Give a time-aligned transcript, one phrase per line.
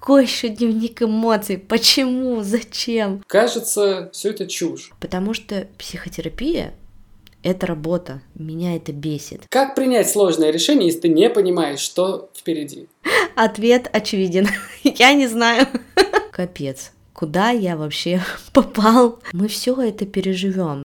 [0.00, 1.58] Какой еще дневник эмоций?
[1.58, 2.42] Почему?
[2.42, 3.22] Зачем?
[3.26, 4.90] Кажется, все это чушь.
[4.98, 6.72] Потому что психотерапия
[7.42, 8.22] это работа.
[8.34, 9.42] Меня это бесит.
[9.50, 12.88] Как принять сложное решение, если ты не понимаешь, что впереди?
[13.36, 14.48] Ответ очевиден.
[14.82, 15.66] Я не знаю.
[16.32, 16.92] Капец.
[17.12, 18.22] Куда я вообще
[18.54, 19.18] попал?
[19.34, 20.82] Мы все это переживем.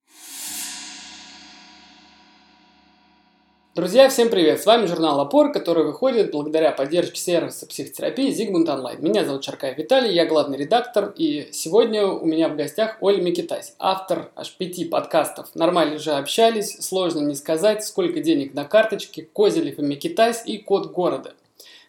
[3.75, 4.63] Друзья, всем привет!
[4.63, 9.03] С вами журнал «Опор», который выходит благодаря поддержке сервиса психотерапии Зигмунд Онлайн.
[9.03, 13.75] Меня зовут Чаркаев Виталий, я главный редактор, и сегодня у меня в гостях Оля Микитась,
[13.81, 15.49] автор аж пяти подкастов.
[15.57, 20.93] Нормально же общались, сложно не сказать, сколько денег на карточке, Козелев и Микитась и Код
[20.93, 21.35] города.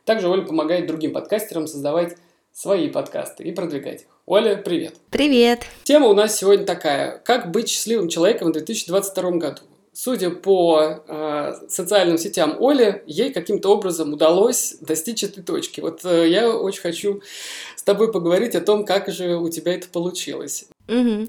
[0.05, 2.17] Также Оля помогает другим подкастерам создавать
[2.51, 4.07] свои подкасты и продвигать их.
[4.25, 4.95] Оля, привет!
[5.11, 5.59] Привет!
[5.83, 7.19] Тема у нас сегодня такая.
[7.19, 9.61] Как быть счастливым человеком в 2022 году?
[9.97, 15.79] Судя по э, социальным сетям Оли, ей каким-то образом удалось достичь этой точки.
[15.79, 17.21] Вот э, я очень хочу
[17.77, 20.67] с тобой поговорить о том, как же у тебя это получилось.
[20.87, 21.27] Угу.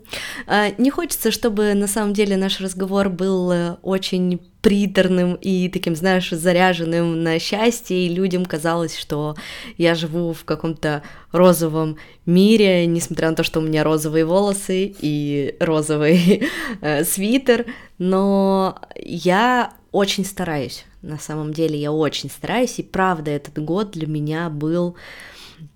[0.79, 6.29] Не хочется, чтобы на самом деле наш разговор был э, очень приторным и таким, знаешь,
[6.31, 9.35] заряженным на счастье, и людям казалось, что
[9.79, 15.57] я живу в каком-то розовом мире, несмотря на то, что у меня розовые волосы и
[15.61, 16.49] розовый
[16.81, 17.67] э, свитер,
[17.99, 24.07] но я очень стараюсь, на самом деле я очень стараюсь, и правда этот год для
[24.07, 24.97] меня был,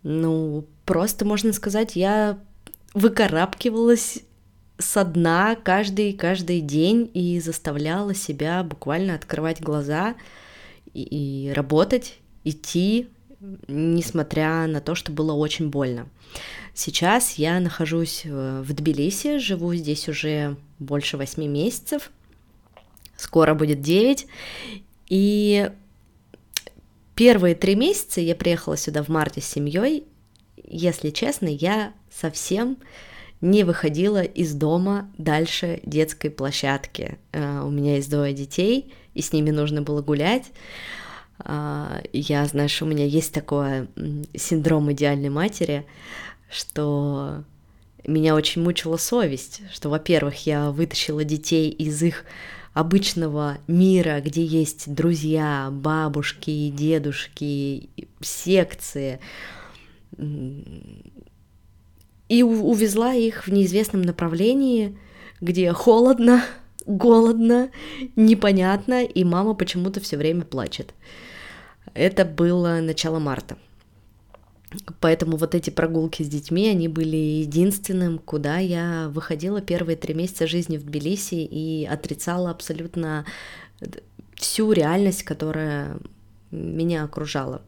[0.03, 2.39] ну, просто можно сказать, я
[2.95, 4.21] выкарабкивалась
[4.79, 10.15] со дна каждый каждый день и заставляла себя буквально открывать глаза
[10.95, 13.09] и, и работать, идти,
[13.69, 16.09] несмотря на то, что было очень больно.
[16.75, 22.11] Сейчас я нахожусь э, в Тбилиси, живу здесь уже больше восьми месяцев,
[23.17, 24.27] скоро будет девять,
[25.09, 25.71] и
[27.15, 30.05] первые три месяца я приехала сюда в марте с семьей,
[30.71, 32.79] если честно, я совсем
[33.41, 37.19] не выходила из дома дальше детской площадки.
[37.33, 40.53] Uh, у меня есть двое детей, и с ними нужно было гулять.
[41.39, 43.89] Uh, я, знаешь, у меня есть такой
[44.37, 45.87] синдром идеальной матери,
[46.51, 47.45] что
[48.07, 52.25] меня очень мучила совесть, что, во-первых, я вытащила детей из их
[52.73, 57.89] обычного мира, где есть друзья, бабушки, дедушки,
[58.21, 59.21] секции,
[62.29, 64.97] и увезла их в неизвестном направлении,
[65.41, 66.45] где холодно,
[66.87, 67.71] голодно,
[68.17, 70.95] непонятно, и мама почему-то все время плачет.
[71.95, 73.57] Это было начало марта.
[75.01, 80.47] Поэтому вот эти прогулки с детьми, они были единственным, куда я выходила первые три месяца
[80.47, 83.25] жизни в Тбилиси и отрицала абсолютно
[84.37, 85.99] всю реальность, которая
[86.53, 87.63] меня окружала.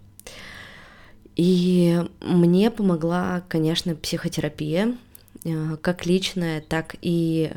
[1.37, 4.97] И мне помогла, конечно, психотерапия,
[5.45, 7.53] э, как личная, так и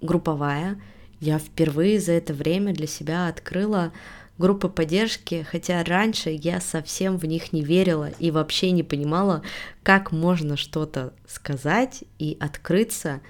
[0.00, 0.80] групповая.
[1.20, 3.92] Я впервые за это время для себя открыла
[4.38, 9.42] группы поддержки, хотя раньше я совсем в них не верила и вообще не понимала,
[9.82, 13.20] как можно что-то сказать и открыться,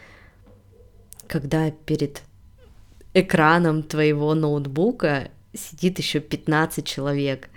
[1.27, 2.23] когда перед
[3.13, 7.49] экраном твоего ноутбука сидит еще 15 человек.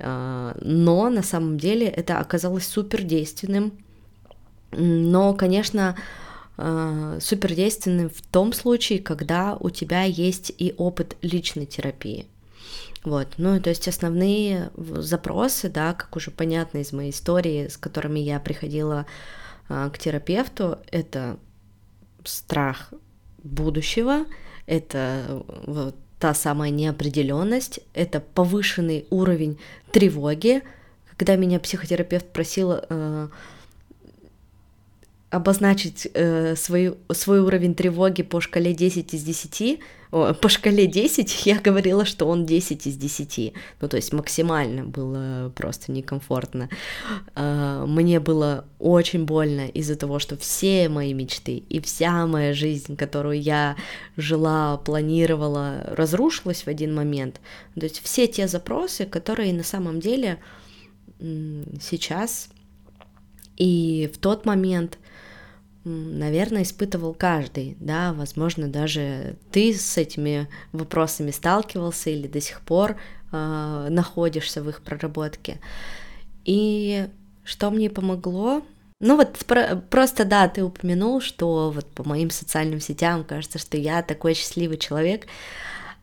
[0.00, 3.72] А, но на самом деле это оказалось супер действенным.
[4.70, 5.96] Но, конечно,
[6.56, 12.26] а, супер действенным в том случае, когда у тебя есть и опыт личной терапии.
[13.04, 18.18] Вот, ну, то есть основные запросы, да, как уже понятно из моей истории, с которыми
[18.18, 19.06] я приходила
[19.68, 21.38] а, к терапевту, это
[22.24, 22.92] страх
[23.42, 24.26] будущего,
[24.66, 29.58] это вот та самая неопределенность, это повышенный уровень
[29.92, 30.62] тревоги.
[31.16, 33.28] Когда меня психотерапевт просил э,
[35.30, 39.80] обозначить э, свой, свой уровень тревоги по шкале 10 из 10,
[40.10, 43.52] о, по шкале 10 я говорила, что он 10 из 10.
[43.80, 46.70] Ну, то есть максимально было просто некомфортно.
[47.34, 52.96] Э, мне было очень больно из-за того, что все мои мечты и вся моя жизнь,
[52.96, 53.76] которую я
[54.16, 57.40] жила, планировала, разрушилась в один момент.
[57.74, 60.38] То есть все те запросы, которые на самом деле
[61.82, 62.48] сейчас
[63.58, 64.98] и в тот момент
[65.84, 72.96] наверное, испытывал каждый, да, возможно, даже ты с этими вопросами сталкивался или до сих пор
[73.32, 75.60] э, находишься в их проработке.
[76.44, 77.08] И
[77.44, 78.62] что мне помогло?
[79.00, 83.76] Ну вот про, просто да, ты упомянул, что вот по моим социальным сетям кажется, что
[83.76, 85.26] я такой счастливый человек.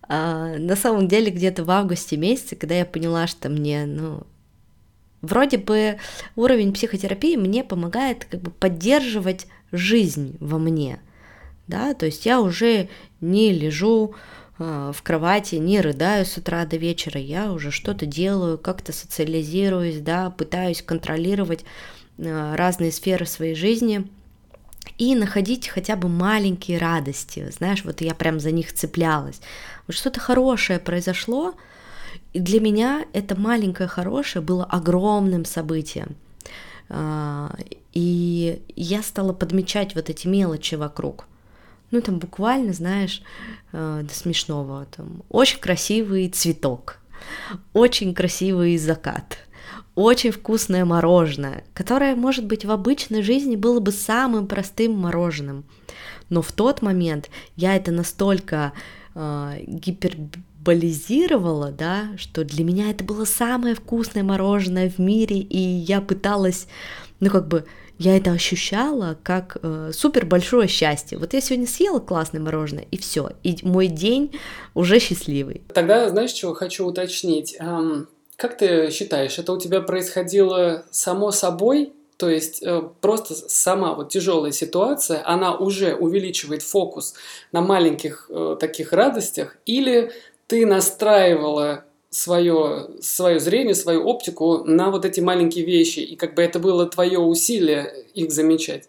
[0.07, 4.23] А, на самом деле где-то в августе месяце, когда я поняла, что мне, ну,
[5.21, 5.97] вроде бы
[6.35, 10.99] уровень психотерапии мне помогает как бы поддерживать жизнь во мне,
[11.67, 12.89] да, то есть я уже
[13.21, 14.15] не лежу
[14.59, 19.99] э, в кровати, не рыдаю с утра до вечера, я уже что-то делаю, как-то социализируюсь,
[19.99, 21.65] да, пытаюсь контролировать
[22.17, 24.07] э, разные сферы своей жизни
[24.97, 29.41] и находить хотя бы маленькие радости, знаешь, вот я прям за них цеплялась.
[29.87, 31.55] Вот что-то хорошее произошло,
[32.33, 36.15] и для меня это маленькое хорошее было огромным событием.
[37.95, 41.25] И я стала подмечать вот эти мелочи вокруг.
[41.91, 43.21] Ну, там буквально, знаешь,
[43.71, 44.85] а, до смешного.
[44.95, 46.99] Там, очень красивый цветок,
[47.73, 49.37] очень красивый закат,
[49.95, 55.63] очень вкусное мороженое, которое, может быть, в обычной жизни было бы самым простым мороженым.
[56.29, 58.73] Но в тот момент я это настолько
[59.13, 60.17] э, гипер
[61.71, 66.67] да, что для меня это было самое вкусное мороженое в мире, и я пыталась,
[67.19, 67.65] ну как бы,
[67.97, 71.17] я это ощущала как э, супер большое счастье.
[71.17, 74.37] Вот я сегодня съела классное мороженое, и все, и мой день
[74.73, 75.61] уже счастливый.
[75.73, 77.55] Тогда, знаешь, чего хочу уточнить?
[77.59, 81.93] Эм, как ты считаешь, это у тебя происходило само собой?
[82.17, 87.13] То есть э, просто сама вот тяжелая ситуация, она уже увеличивает фокус
[87.51, 90.11] на маленьких э, таких радостях, или
[90.47, 96.41] ты настраивала свое, свое зрение, свою оптику на вот эти маленькие вещи, и как бы
[96.41, 98.87] это было твое усилие их замечать?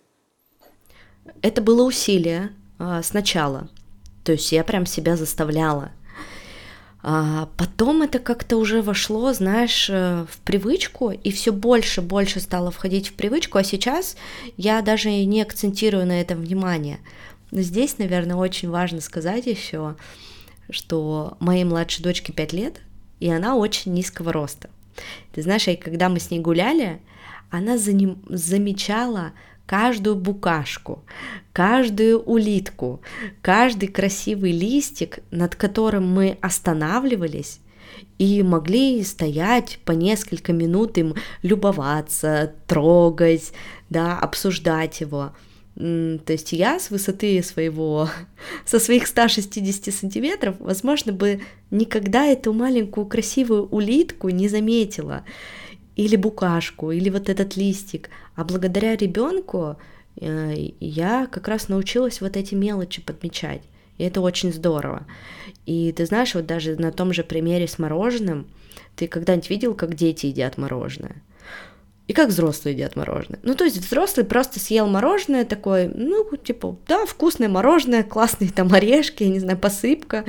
[1.43, 3.69] Это было усилие а, сначала.
[4.25, 5.91] То есть я прям себя заставляла.
[7.03, 12.73] А потом это как-то уже вошло, знаешь, э, в привычку, и все больше, больше стало
[12.73, 14.17] входить в привычку, а сейчас
[14.57, 16.99] я даже не акцентирую на этом внимание.
[17.53, 19.95] Но здесь, наверное, очень важно сказать еще,
[20.69, 22.81] что моей младшей дочке 5 лет,
[23.21, 24.71] и она очень низкого роста.
[25.33, 27.01] Ты знаешь, и когда мы с ней гуляли,
[27.51, 27.93] она за
[28.29, 29.33] замечала
[29.67, 31.03] каждую букашку,
[31.53, 33.01] каждую улитку,
[33.43, 37.61] каждый красивый листик, над которым мы останавливались
[38.19, 43.53] и могли стоять по несколько минут им любоваться, трогать,
[43.91, 45.33] да, обсуждать его.
[45.77, 48.09] То есть я с высоты своего,
[48.65, 55.25] со своих 160 сантиметров, возможно, бы никогда эту маленькую красивую улитку не заметила,
[55.95, 58.09] или букашку, или вот этот листик.
[58.37, 59.77] А благодаря ребенку
[60.19, 63.63] э, я как раз научилась вот эти мелочи подмечать.
[63.99, 65.07] И это очень здорово.
[65.67, 68.47] И ты знаешь, вот даже на том же примере с мороженым,
[68.95, 71.23] ты когда-нибудь видел, как дети едят мороженое?
[72.07, 73.41] И как взрослые едят мороженое.
[73.43, 78.73] Ну, то есть взрослый просто съел мороженое такое, ну, типа, да, вкусное мороженое, классные там
[78.73, 80.25] орешки, я не знаю, посыпка.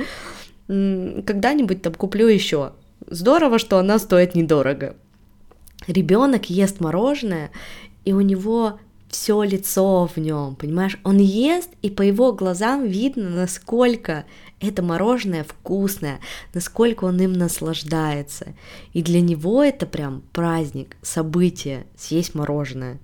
[0.66, 2.72] Когда-нибудь там куплю еще.
[3.06, 4.96] Здорово, что она стоит недорого.
[5.86, 7.50] Ребенок ест мороженое,
[8.04, 10.98] и у него все лицо в нем, понимаешь?
[11.04, 14.26] Он ест, и по его глазам видно, насколько
[14.60, 16.20] это мороженое вкусное,
[16.52, 18.54] насколько он им наслаждается.
[18.92, 22.98] И для него это прям праздник, событие, съесть мороженое.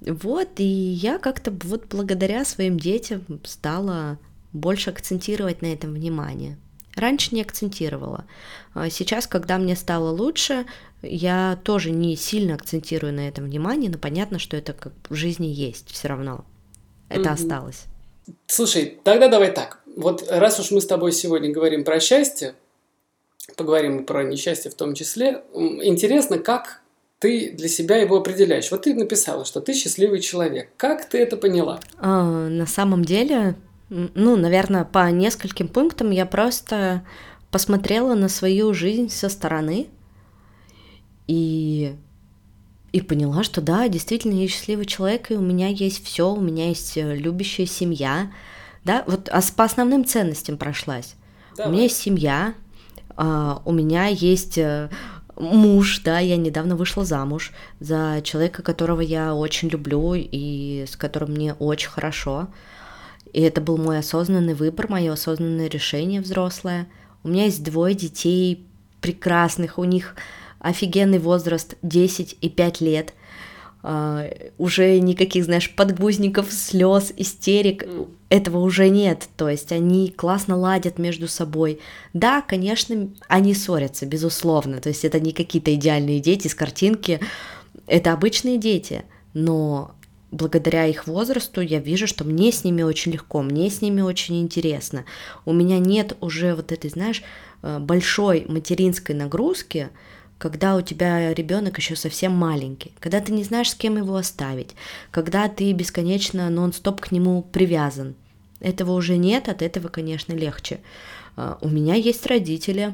[0.00, 4.18] Вот, и я как-то вот благодаря своим детям стала
[4.52, 6.58] больше акцентировать на этом внимание.
[6.94, 8.24] Раньше не акцентировала.
[8.74, 10.66] А сейчас, когда мне стало лучше,
[11.00, 15.46] я тоже не сильно акцентирую на этом внимание, но понятно, что это как в жизни
[15.46, 16.44] есть все равно.
[17.08, 17.32] Это mm-hmm.
[17.32, 17.84] осталось.
[18.46, 19.80] Слушай, тогда давай так.
[19.96, 22.54] Вот раз уж мы с тобой сегодня говорим про счастье,
[23.56, 26.80] поговорим про несчастье в том числе, интересно, как
[27.18, 28.70] ты для себя его определяешь.
[28.70, 30.70] Вот ты написала, что ты счастливый человек.
[30.76, 31.78] Как ты это поняла?
[31.98, 33.54] А, на самом деле,
[33.90, 37.04] ну, наверное, по нескольким пунктам я просто
[37.52, 39.86] посмотрела на свою жизнь со стороны
[41.28, 41.94] и
[42.92, 46.68] и поняла, что да, действительно, я счастливый человек, и у меня есть все, у меня
[46.68, 48.30] есть э, любящая семья,
[48.84, 51.14] да, вот а по основным ценностям прошлась.
[51.56, 51.70] Давай.
[51.70, 52.54] У меня есть семья,
[53.16, 54.58] а, у меня есть
[55.36, 61.32] муж, да, я недавно вышла замуж за человека, которого я очень люблю и с которым
[61.32, 62.48] мне очень хорошо.
[63.32, 66.86] И это был мой осознанный выбор, мое осознанное решение взрослое.
[67.22, 68.66] У меня есть двое детей
[69.00, 70.16] прекрасных, у них
[70.62, 73.14] офигенный возраст 10 и 5 лет.
[73.82, 77.84] Uh, уже никаких, знаешь, подгузников, слез, истерик,
[78.28, 79.28] этого уже нет.
[79.36, 81.80] То есть они классно ладят между собой.
[82.12, 84.80] Да, конечно, они ссорятся, безусловно.
[84.80, 87.18] То есть это не какие-то идеальные дети с картинки,
[87.88, 89.02] это обычные дети.
[89.34, 89.96] Но
[90.30, 94.40] благодаря их возрасту я вижу, что мне с ними очень легко, мне с ними очень
[94.40, 95.04] интересно.
[95.44, 97.22] У меня нет уже вот этой, знаешь,
[97.62, 99.90] э, большой материнской нагрузки,
[100.42, 104.70] когда у тебя ребенок еще совсем маленький, когда ты не знаешь, с кем его оставить,
[105.12, 108.16] когда ты бесконечно нон-стоп к нему привязан.
[108.58, 110.80] Этого уже нет, от этого, конечно, легче.
[111.36, 112.92] А, у меня есть родители,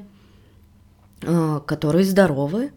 [1.22, 2.70] а, которые здоровы,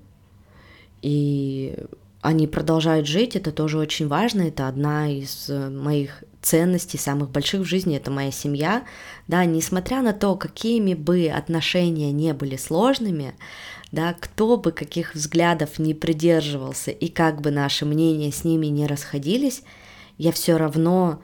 [1.01, 1.75] и
[2.22, 7.62] они продолжают жить, это тоже очень важно, это одна из э, моих ценностей самых больших
[7.62, 8.84] в жизни, это моя семья,
[9.28, 13.34] да, несмотря на то, какими бы отношения не были сложными,
[13.92, 18.86] да, кто бы каких взглядов не придерживался и как бы наши мнения с ними не
[18.86, 19.63] расходились,
[20.20, 21.22] я все равно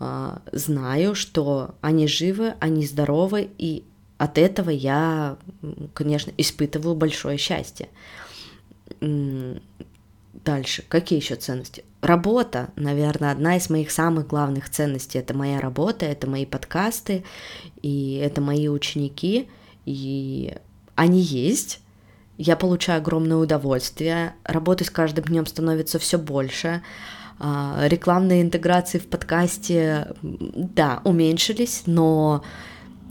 [0.00, 3.84] э, знаю, что они живы, они здоровы, и
[4.18, 5.36] от этого я,
[5.92, 7.88] конечно, испытываю большое счастье.
[10.44, 11.84] Дальше, какие еще ценности?
[12.02, 15.18] Работа, наверное, одна из моих самых главных ценностей.
[15.18, 17.24] Это моя работа, это мои подкасты,
[17.80, 19.48] и это мои ученики,
[19.86, 20.54] и
[20.94, 21.80] они есть.
[22.36, 24.34] Я получаю огромное удовольствие.
[24.44, 26.82] Работы с каждым днем становится все больше.
[27.38, 32.44] А, рекламные интеграции в подкасте, да, уменьшились, но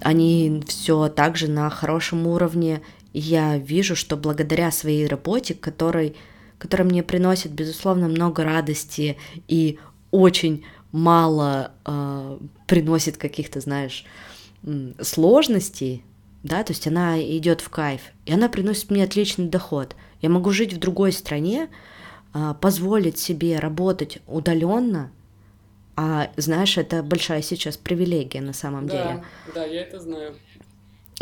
[0.02, 2.82] они все также на хорошем уровне.
[3.14, 6.16] Я вижу, что благодаря своей работе, которой,
[6.58, 9.18] которая мне приносит, безусловно, много радости
[9.48, 9.80] и
[10.12, 14.06] очень мало э, приносит каких-то, знаешь,
[15.02, 16.04] сложностей,
[16.44, 19.96] да, то есть она идет в кайф, и она приносит мне отличный доход.
[20.22, 21.70] Я могу жить в другой стране,
[22.34, 25.12] э, позволить себе работать удаленно,
[25.96, 29.24] а знаешь, это большая сейчас привилегия на самом да, деле.
[29.54, 30.36] Да, я это знаю.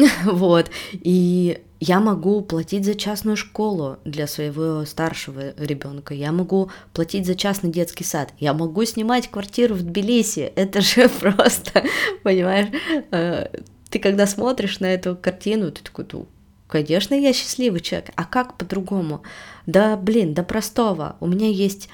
[0.26, 0.70] Вот.
[0.94, 6.14] И я могу платить за частную школу для своего старшего ребенка.
[6.14, 8.34] Я могу платить за частный детский сад.
[8.40, 10.40] Я могу снимать квартиру в Тбилиси.
[10.56, 11.84] Это же просто,
[12.24, 12.70] понимаешь?
[13.12, 13.48] Э,
[13.90, 16.28] ты когда смотришь на эту картину, ты такой, ну,
[16.68, 18.12] конечно, я счастливый человек.
[18.16, 19.24] А как по-другому?
[19.66, 21.16] Да, блин, да простого.
[21.20, 21.90] У меня есть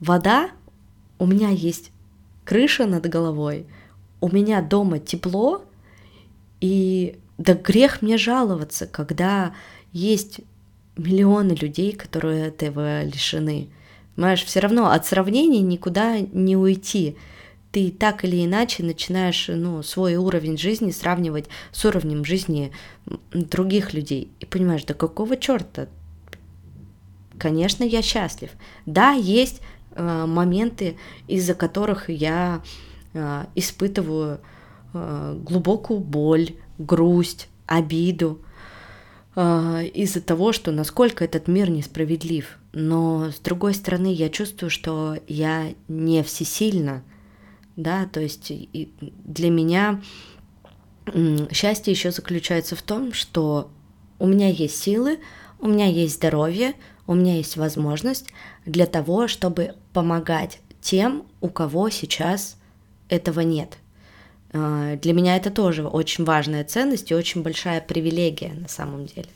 [0.00, 0.50] вода,
[1.18, 1.90] у меня есть
[2.44, 3.66] крыша над головой,
[4.20, 5.64] у меня дома тепло,
[6.60, 9.54] и да грех мне жаловаться, когда
[9.92, 10.40] есть
[10.96, 13.68] миллионы людей, которые этого лишены.
[14.14, 17.16] Понимаешь, все равно от сравнений никуда не уйти.
[17.72, 22.70] Ты так или иначе начинаешь ну, свой уровень жизни сравнивать с уровнем жизни
[23.32, 24.30] других людей.
[24.38, 25.88] И понимаешь, да какого черта?
[27.36, 28.50] Конечно, я счастлив.
[28.86, 29.60] Да, есть
[29.96, 30.96] Э, моменты,
[31.28, 32.62] из-за которых я
[33.12, 34.40] э, испытываю
[34.92, 38.40] э, глубокую боль, грусть, обиду
[39.36, 42.58] из-за того, что насколько этот мир несправедлив.
[42.72, 47.02] Но с другой стороны, я чувствую, что я не всесильна,
[47.76, 48.52] да, то есть
[49.24, 50.00] для меня
[51.52, 53.70] счастье еще заключается в том, что
[54.18, 55.18] у меня есть силы,
[55.58, 56.74] у меня есть здоровье,
[57.06, 58.26] у меня есть возможность
[58.64, 62.56] для того, чтобы помогать тем, у кого сейчас
[63.08, 63.78] этого нет.
[64.54, 69.28] А, для меня это тоже очень важная ценность и очень большая привилегия на самом деле.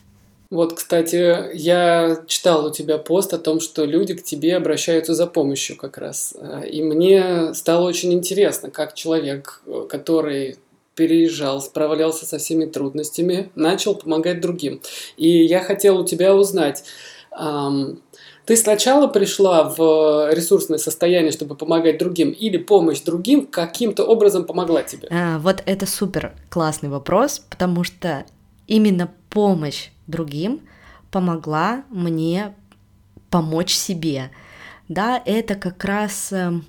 [0.51, 5.27] Вот, кстати, я читал у тебя пост о том, что люди к тебе обращаются за
[5.27, 6.35] помощью как раз.
[6.71, 10.57] И мне стало очень интересно, как человек, который
[10.95, 14.81] переезжал, справлялся со всеми трудностями, начал помогать другим.
[15.19, 16.83] И я хотел у тебя узнать,
[18.49, 24.83] ты сначала пришла в ресурсное состояние, чтобы помогать другим, или помощь другим каким-то образом помогла
[24.83, 25.07] тебе?
[25.11, 28.25] А, вот это супер классный вопрос, потому что
[28.67, 30.62] именно помощь другим
[31.11, 32.55] помогла мне
[33.28, 34.31] помочь себе.
[34.88, 36.64] Да, это как раз, эм,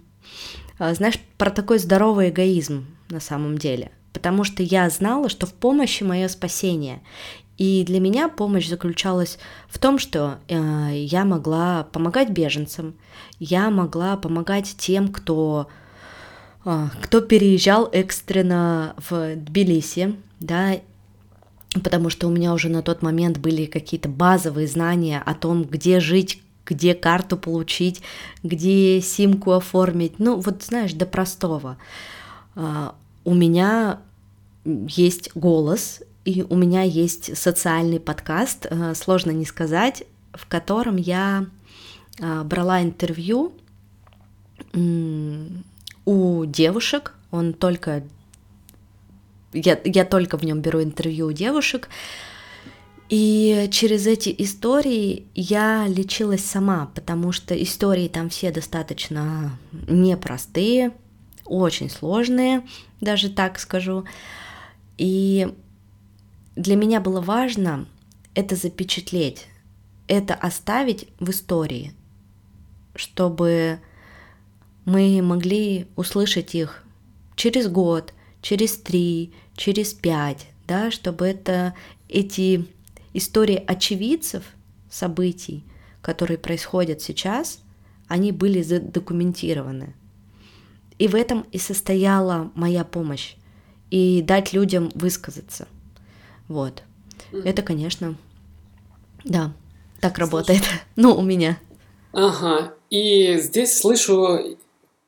[0.79, 3.93] а, знаешь, про такой здоровый эгоизм на самом деле.
[4.11, 6.99] Потому что я знала, что в помощи мое спасение.
[7.59, 9.37] И для меня помощь заключалась
[9.67, 12.95] в том, что э, я могла помогать беженцам,
[13.37, 15.67] я могла помогать тем, кто,
[16.63, 20.79] э, кто переезжал экстренно в Тбилиси, да,
[21.83, 25.99] потому что у меня уже на тот момент были какие-то базовые знания о том, где
[25.99, 28.01] жить, где карту получить,
[28.41, 31.77] где симку оформить, ну вот знаешь, до простого.
[32.55, 32.91] Э,
[33.25, 33.99] у меня
[34.63, 41.47] есть голос, и у меня есть социальный подкаст, э, сложно не сказать, в котором я
[42.19, 43.53] э, брала интервью
[46.05, 48.03] у девушек, он только
[49.53, 51.89] я, я только в нем беру интервью у девушек,
[53.09, 59.57] и через эти истории я лечилась сама, потому что истории там все достаточно
[59.87, 60.91] непростые,
[61.45, 62.67] очень сложные,
[63.01, 64.05] даже так скажу.
[64.99, 65.47] И
[66.59, 67.87] для меня было важно
[68.35, 69.47] это запечатлеть,
[70.07, 71.93] это оставить в истории,
[72.95, 73.79] чтобы
[74.83, 76.83] мы могли услышать их
[77.37, 81.75] через год, через три, через пять, да, чтобы это
[82.09, 82.67] эти
[83.13, 84.43] истории очевидцев
[84.89, 85.63] событий,
[86.01, 87.61] которые происходят сейчас,
[88.09, 89.95] они были задокументированы.
[90.97, 93.35] И в этом и состояла моя помощь.
[93.91, 95.65] И дать людям высказаться.
[96.49, 96.83] Вот.
[97.31, 98.15] Это, конечно,
[99.23, 99.53] да,
[100.01, 100.19] так Слушай.
[100.19, 100.61] работает.
[100.95, 101.57] ну, у меня.
[102.11, 102.73] Ага.
[102.89, 104.57] И здесь слышу,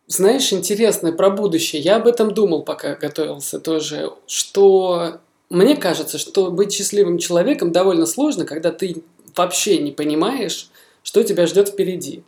[0.07, 1.81] знаешь, интересное про будущее.
[1.81, 5.19] Я об этом думал, пока готовился тоже, что
[5.49, 9.03] мне кажется, что быть счастливым человеком довольно сложно, когда ты
[9.35, 10.69] вообще не понимаешь,
[11.03, 12.23] что тебя ждет впереди.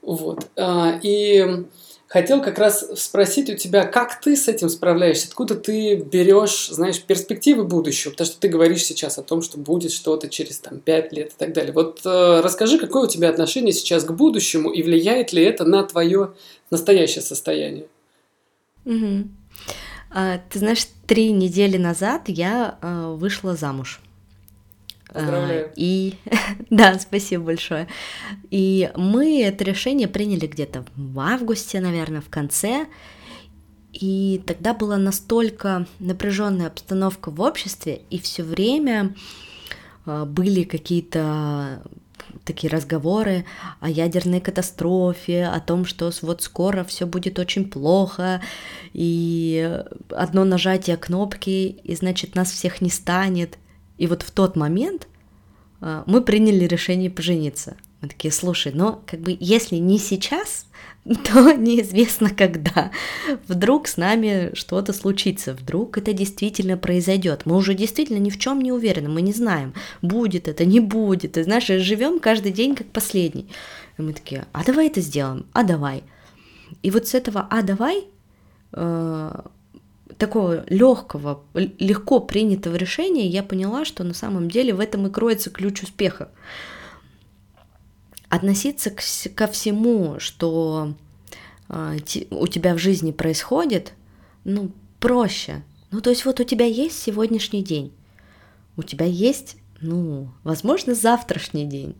[0.00, 0.46] Вот.
[0.56, 1.66] А, и
[2.08, 7.00] хотел как раз спросить у тебя, как ты с этим справляешься, откуда ты берешь, знаешь,
[7.00, 11.12] перспективы будущего, потому что ты говоришь сейчас о том, что будет что-то через там пять
[11.12, 11.72] лет и так далее.
[11.72, 15.84] Вот э, расскажи, какое у тебя отношение сейчас к будущему и влияет ли это на
[15.84, 16.32] твое
[16.70, 17.86] настоящее состояние?
[18.84, 19.28] Угу.
[20.10, 24.00] А, ты знаешь, три недели назад я а, вышла замуж.
[25.12, 25.72] Поздравляю.
[25.76, 26.14] И
[26.70, 27.88] да, спасибо большое.
[28.50, 32.86] И мы это решение приняли где-то в августе, наверное, в конце.
[33.92, 39.14] И тогда была настолько напряженная обстановка в обществе, и все время
[40.04, 41.82] а, были какие-то
[42.44, 43.44] такие разговоры
[43.80, 48.40] о ядерной катастрофе, о том, что вот скоро все будет очень плохо,
[48.92, 53.58] и одно нажатие кнопки, и значит нас всех не станет.
[53.98, 55.08] И вот в тот момент
[55.80, 57.76] а, мы приняли решение пожениться.
[58.00, 60.66] Мы такие, слушай, но как бы если не сейчас,
[61.04, 62.90] то неизвестно когда.
[63.46, 67.42] Вдруг с нами что-то случится, вдруг это действительно произойдет.
[67.44, 71.32] Мы уже действительно ни в чем не уверены, мы не знаем, будет это, не будет.
[71.32, 73.48] Ты знаешь, живем каждый день как последний.
[73.98, 76.04] И мы такие, а давай это сделаем, а давай.
[76.82, 78.04] И вот с этого а давай
[78.72, 79.40] э,
[80.18, 85.50] такого легкого, легко принятого решения я поняла, что на самом деле в этом и кроется
[85.50, 86.28] ключ успеха.
[88.28, 89.00] Относиться к,
[89.34, 90.94] ко всему, что
[91.68, 91.96] э,
[92.30, 93.94] у тебя в жизни происходит,
[94.44, 95.62] ну, проще.
[95.90, 97.92] Ну, то есть вот у тебя есть сегодняшний день,
[98.76, 101.94] у тебя есть, ну, возможно, завтрашний день.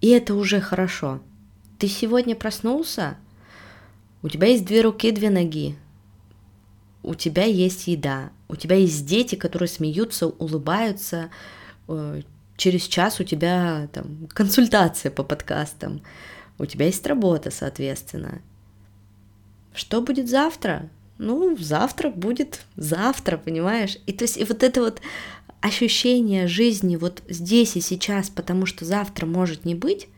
[0.00, 1.20] И это уже хорошо.
[1.78, 3.16] Ты сегодня проснулся,
[4.22, 5.76] у тебя есть две руки, две ноги,
[7.04, 11.30] у тебя есть еда, у тебя есть дети, которые смеются, улыбаются,
[11.88, 12.22] э,
[12.56, 16.02] через час у тебя там консультация по подкастам,
[16.58, 18.40] у тебя есть работа, соответственно.
[19.74, 20.88] Что будет завтра?
[21.18, 23.98] Ну, завтра будет завтра, понимаешь?
[24.06, 25.00] И то есть и вот это вот
[25.60, 30.08] ощущение жизни вот здесь и сейчас, потому что завтра может не быть,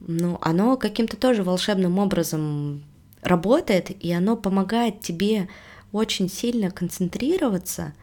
[0.00, 2.84] ну, оно каким-то тоже волшебным образом
[3.24, 5.48] работает, и оно помогает тебе
[5.92, 7.94] очень сильно концентрироваться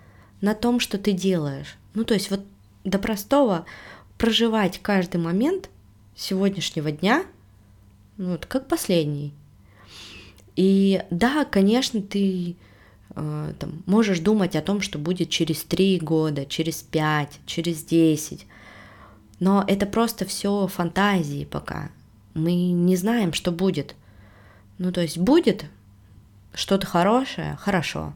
[0.41, 1.77] на том, что ты делаешь.
[1.93, 2.41] Ну, то есть вот
[2.83, 3.65] до простого
[4.17, 5.69] проживать каждый момент
[6.15, 7.23] сегодняшнего дня,
[8.17, 9.33] ну, вот как последний.
[10.55, 12.55] И да, конечно, ты
[13.15, 18.45] э, там, можешь думать о том, что будет через три года, через пять, через десять,
[19.39, 21.89] но это просто все фантазии пока.
[22.33, 23.95] Мы не знаем, что будет.
[24.81, 25.65] Ну, то есть будет
[26.55, 28.13] что-то хорошее, хорошо.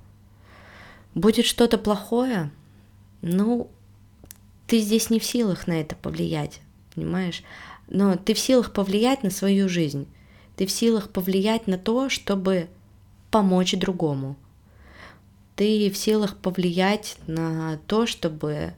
[1.13, 2.49] Будет что-то плохое,
[3.21, 3.69] ну,
[4.65, 6.61] ты здесь не в силах на это повлиять,
[6.95, 7.43] понимаешь?
[7.87, 10.07] Но ты в силах повлиять на свою жизнь.
[10.55, 12.67] Ты в силах повлиять на то, чтобы
[13.29, 14.35] помочь другому.
[15.55, 18.73] Ты в силах повлиять на то, чтобы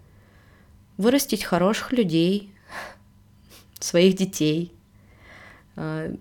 [0.98, 2.52] вырастить хороших людей,
[3.80, 4.74] своих детей,
[5.78, 6.14] а,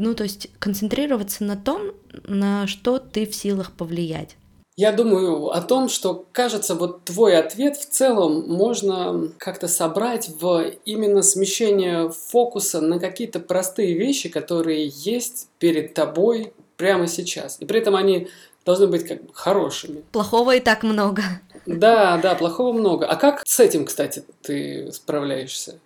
[0.00, 1.92] ну, то есть концентрироваться на том,
[2.26, 4.36] на что ты в силах повлиять.
[4.76, 10.72] Я думаю о том, что, кажется, вот твой ответ в целом можно как-то собрать в
[10.86, 17.58] именно смещение фокуса на какие-то простые вещи, которые есть перед тобой прямо сейчас.
[17.60, 18.28] И при этом они
[18.64, 20.02] должны быть как бы хорошими.
[20.12, 21.22] Плохого и так много.
[21.66, 23.06] Да, да, плохого много.
[23.06, 25.78] А как с этим, кстати, ты справляешься?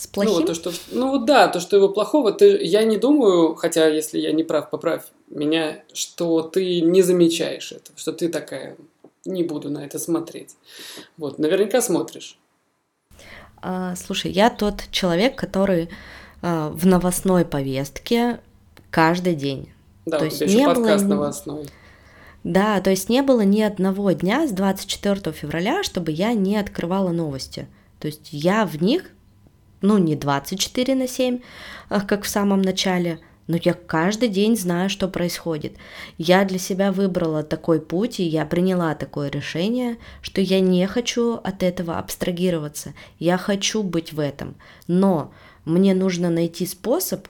[0.00, 0.32] С плохим?
[0.32, 3.86] Ну, вот то, что, ну да, то, что его плохого, ты, я не думаю, хотя
[3.86, 8.78] если я не прав, поправь меня, что ты не замечаешь этого, что ты такая,
[9.26, 10.56] не буду на это смотреть.
[11.18, 12.38] Вот, наверняка смотришь.
[13.60, 15.90] А, слушай, я тот человек, который
[16.40, 18.40] а, в новостной повестке
[18.90, 19.68] каждый день.
[20.06, 21.14] Да, то есть не подкаст было...
[21.14, 21.66] новостной.
[22.42, 27.10] Да, то есть не было ни одного дня с 24 февраля, чтобы я не открывала
[27.10, 27.68] новости.
[27.98, 29.10] То есть я в них,
[29.82, 31.40] ну, не 24 на 7,
[31.88, 35.74] а как в самом начале, но я каждый день знаю, что происходит.
[36.18, 41.34] Я для себя выбрала такой путь, и я приняла такое решение, что я не хочу
[41.34, 42.94] от этого абстрагироваться.
[43.18, 44.54] Я хочу быть в этом.
[44.86, 45.32] Но
[45.64, 47.26] мне нужно найти способ,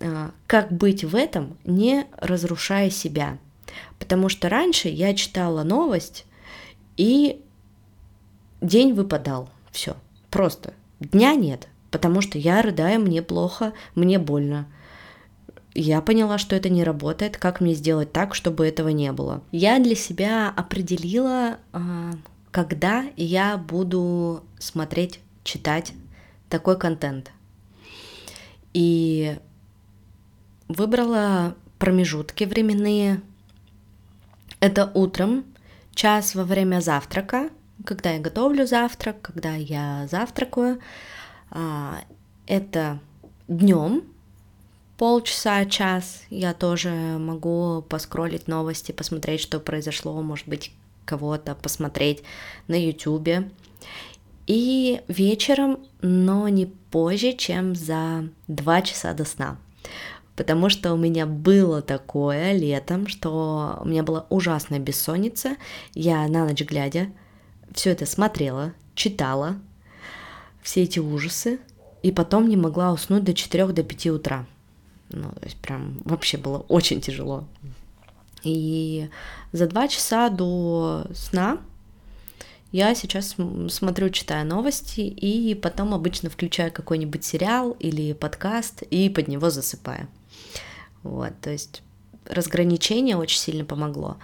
[0.00, 3.38] а, как быть в этом, не разрушая себя.
[3.98, 6.26] Потому что раньше я читала новость,
[6.98, 7.40] и
[8.60, 9.48] день выпадал.
[9.70, 9.96] Все.
[10.30, 10.74] Просто.
[11.10, 11.68] Дня нет.
[11.90, 14.66] Потому что я рыдаю, мне плохо, мне больно
[15.74, 19.42] я поняла, что это не работает, как мне сделать так, чтобы этого не было.
[19.52, 22.12] Я для себя определила, а,
[22.50, 25.92] когда я буду смотреть, читать
[26.48, 27.32] такой контент.
[28.74, 29.38] И
[30.68, 33.22] выбрала промежутки временные.
[34.60, 35.44] Это утром,
[35.94, 37.50] час во время завтрака,
[37.84, 40.80] когда я готовлю завтрак, когда я завтракаю.
[41.50, 42.00] А,
[42.46, 43.00] это
[43.48, 44.04] днем,
[44.96, 50.72] полчаса, час я тоже могу поскролить новости, посмотреть, что произошло, может быть,
[51.04, 52.22] кого-то посмотреть
[52.68, 53.50] на ютюбе.
[54.46, 59.56] И вечером, но не позже, чем за два часа до сна.
[60.36, 65.56] Потому что у меня было такое летом, что у меня была ужасная бессонница.
[65.94, 67.08] Я на ночь глядя
[67.74, 69.56] все это смотрела, читала,
[70.62, 71.58] все эти ужасы,
[72.02, 74.46] и потом не могла уснуть до 4 до 5 утра.
[75.10, 77.44] Ну, то есть прям вообще было очень тяжело.
[78.42, 79.08] И
[79.52, 81.58] за два часа до сна
[82.72, 83.36] я сейчас
[83.68, 90.08] смотрю, читаю новости, и потом обычно включаю какой-нибудь сериал или подкаст и под него засыпаю.
[91.02, 91.82] Вот, то есть
[92.24, 94.16] разграничение очень сильно помогло.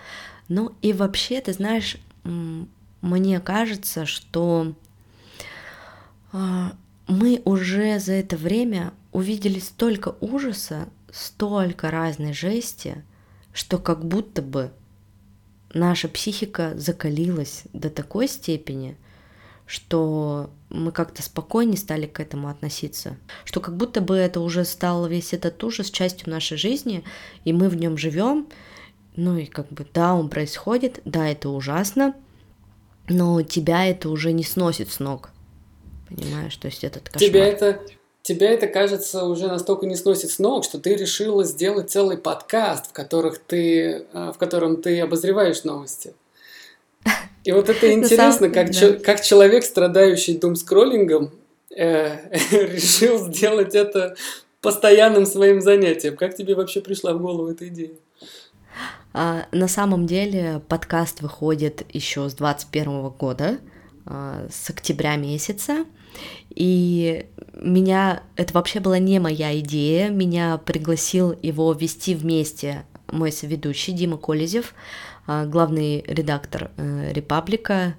[0.49, 1.99] Ну и вообще, ты знаешь,
[3.01, 4.75] мне кажется, что
[6.33, 6.73] а,
[7.07, 13.05] мы уже за это время увидели столько ужаса, столько разной жести,
[13.53, 14.71] что как будто бы
[15.73, 18.97] наша психика закалилась до такой степени,
[19.67, 25.07] что мы как-то спокойнее стали к этому относиться, что как будто бы это уже стал
[25.07, 27.05] весь этот ужас частью нашей жизни,
[27.45, 28.49] и мы в нем живем,
[29.17, 32.15] ну и как бы да, он происходит, да, это ужасно,
[33.09, 35.31] но тебя это уже не сносит с ног,
[36.09, 37.29] понимаешь, то есть этот кошмар.
[37.29, 37.81] Тебя это
[38.29, 42.91] тебя это, кажется, уже настолько не сносит с ног, что ты решила сделать целый подкаст,
[42.91, 46.13] в, которых ты, э, в котором ты обозреваешь новости.
[47.45, 48.93] И вот это интересно, как, да.
[48.99, 51.31] как человек, страдающий думскроллингом,
[51.75, 52.17] э,
[52.51, 54.15] решил сделать это
[54.61, 56.17] постоянным своим занятием.
[56.17, 57.93] Как тебе вообще пришла в голову эта идея?
[59.21, 63.59] А, на самом деле подкаст выходит еще с 2021 года,
[64.07, 65.87] а, с октября месяца.
[66.51, 73.93] И меня, это вообще была не моя идея, меня пригласил его вести вместе мой соведущий
[73.93, 74.73] Дима Колезев,
[75.27, 77.97] а, главный редактор э, «Репаблика».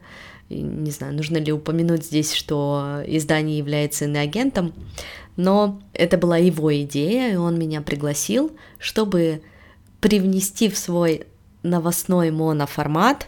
[0.48, 4.74] Не знаю, нужно ли упомянуть здесь, что издание является иноагентом,
[5.36, 9.42] но это была его идея, и он меня пригласил, чтобы
[10.02, 11.28] привнести в свой
[11.64, 13.28] новостной моноформат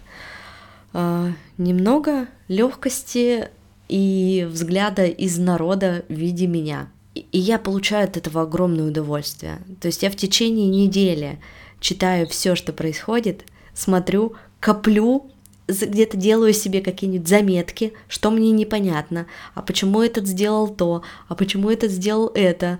[0.93, 3.49] э, немного легкости
[3.89, 6.87] и взгляда из народа в виде меня.
[7.13, 9.59] И я получаю от этого огромное удовольствие.
[9.81, 11.39] То есть я в течение недели
[11.81, 15.29] читаю все, что происходит, смотрю, коплю,
[15.67, 21.69] где-то делаю себе какие-нибудь заметки, что мне непонятно, а почему этот сделал то, а почему
[21.69, 22.79] этот сделал это.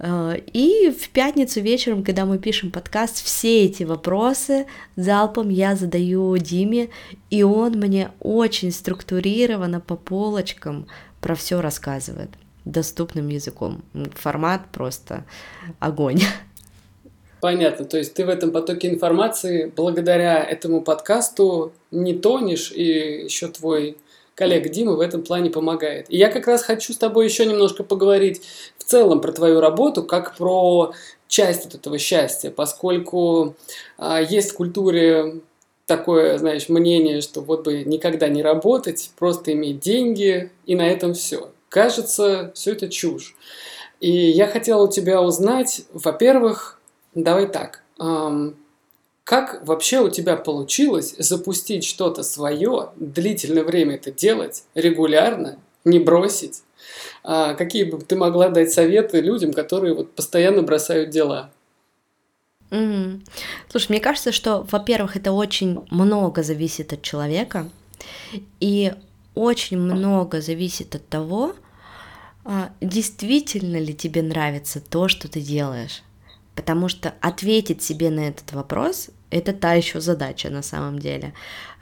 [0.00, 6.36] Э, и в пятницу вечером, когда мы пишем подкаст, все эти вопросы залпом я задаю
[6.38, 6.88] Диме,
[7.28, 10.86] и он мне очень структурированно по полочкам
[11.20, 12.30] про все рассказывает
[12.64, 13.82] доступным языком.
[14.14, 15.24] Формат просто
[15.78, 16.20] огонь.
[17.40, 23.48] Понятно, то есть ты в этом потоке информации благодаря этому подкасту не тонешь, и еще
[23.48, 23.96] твой
[24.34, 26.06] коллега Дима в этом плане помогает.
[26.08, 28.42] И я как раз хочу с тобой еще немножко поговорить
[28.90, 30.92] целом про твою работу, как про
[31.28, 33.54] часть от этого счастья, поскольку
[33.96, 35.40] а, есть в культуре
[35.86, 41.14] такое, знаешь, мнение, что вот бы никогда не работать, просто иметь деньги, и на этом
[41.14, 41.50] все.
[41.68, 43.36] Кажется, все это чушь.
[44.00, 46.80] И я хотела у тебя узнать, во-первых,
[47.14, 48.56] давай так, эм,
[49.24, 56.62] как вообще у тебя получилось запустить что-то свое, длительное время это делать, регулярно, не бросить?
[57.22, 61.50] А какие бы ты могла дать советы людям, которые вот постоянно бросают дела?
[62.70, 63.26] Mm.
[63.68, 67.68] Слушай, мне кажется, что, во-первых, это очень много зависит от человека,
[68.60, 68.94] и
[69.34, 71.54] очень много зависит от того,
[72.44, 76.02] а, действительно ли тебе нравится то, что ты делаешь.
[76.54, 81.32] Потому что ответить себе на этот вопрос это та еще задача на самом деле.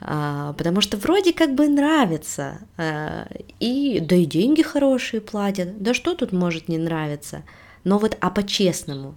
[0.00, 2.58] А, потому что вроде как бы нравится.
[2.76, 3.26] А,
[3.60, 5.82] и да и деньги хорошие платят.
[5.82, 7.42] Да что тут может не нравиться?
[7.84, 9.14] Но вот а по-честному.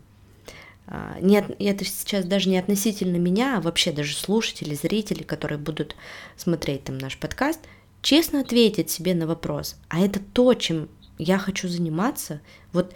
[0.88, 5.96] А, нет, это сейчас даже не относительно меня, а вообще даже слушателей, зрителей, которые будут
[6.38, 7.60] смотреть там наш подкаст,
[8.02, 12.42] честно ответить себе на вопрос, а это то, чем я хочу заниматься,
[12.74, 12.94] вот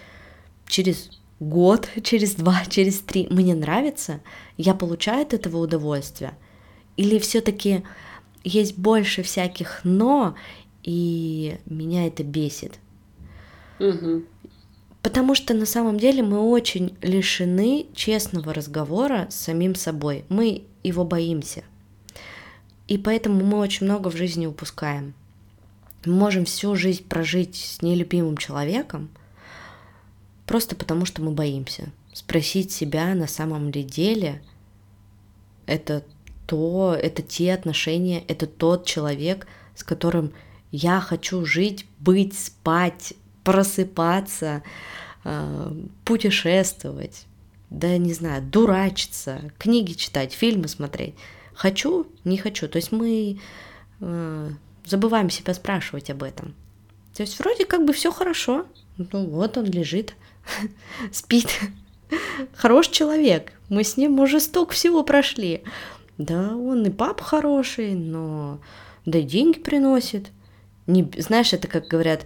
[0.67, 4.21] через год, через два, через три мне нравится,
[4.57, 6.33] я получаю от этого удовольствие,
[6.97, 7.83] или все-таки
[8.43, 10.35] есть больше всяких но,
[10.83, 12.79] и меня это бесит.
[13.79, 14.23] Угу.
[15.01, 20.25] Потому что на самом деле мы очень лишены честного разговора с самим собой.
[20.29, 21.63] Мы его боимся.
[22.87, 25.13] И поэтому мы очень много в жизни упускаем.
[26.05, 29.09] Мы можем всю жизнь прожить с нелюбимым человеком,
[30.45, 31.91] Просто потому, что мы боимся.
[32.13, 34.41] Спросить себя на самом ли деле
[35.65, 36.03] это
[36.45, 40.31] то, это те отношения, это тот человек, с которым
[40.71, 44.63] я хочу жить, быть, спать, просыпаться,
[45.23, 47.25] э, путешествовать,
[47.69, 51.15] да не знаю, дурачиться, книги читать, фильмы смотреть.
[51.53, 52.67] Хочу, не хочу.
[52.67, 53.39] То есть мы
[54.01, 54.49] э,
[54.85, 56.53] забываем себя спрашивать об этом.
[57.15, 58.65] То есть вроде как бы все хорошо.
[58.97, 60.15] Ну вот он лежит,
[61.11, 61.47] спит.
[62.53, 63.51] Хороший человек.
[63.69, 65.63] Мы с ним уже столько всего прошли.
[66.17, 68.59] Да, он и пап хороший, но
[69.05, 70.31] да и деньги приносит.
[70.87, 72.25] Не, знаешь, это как говорят,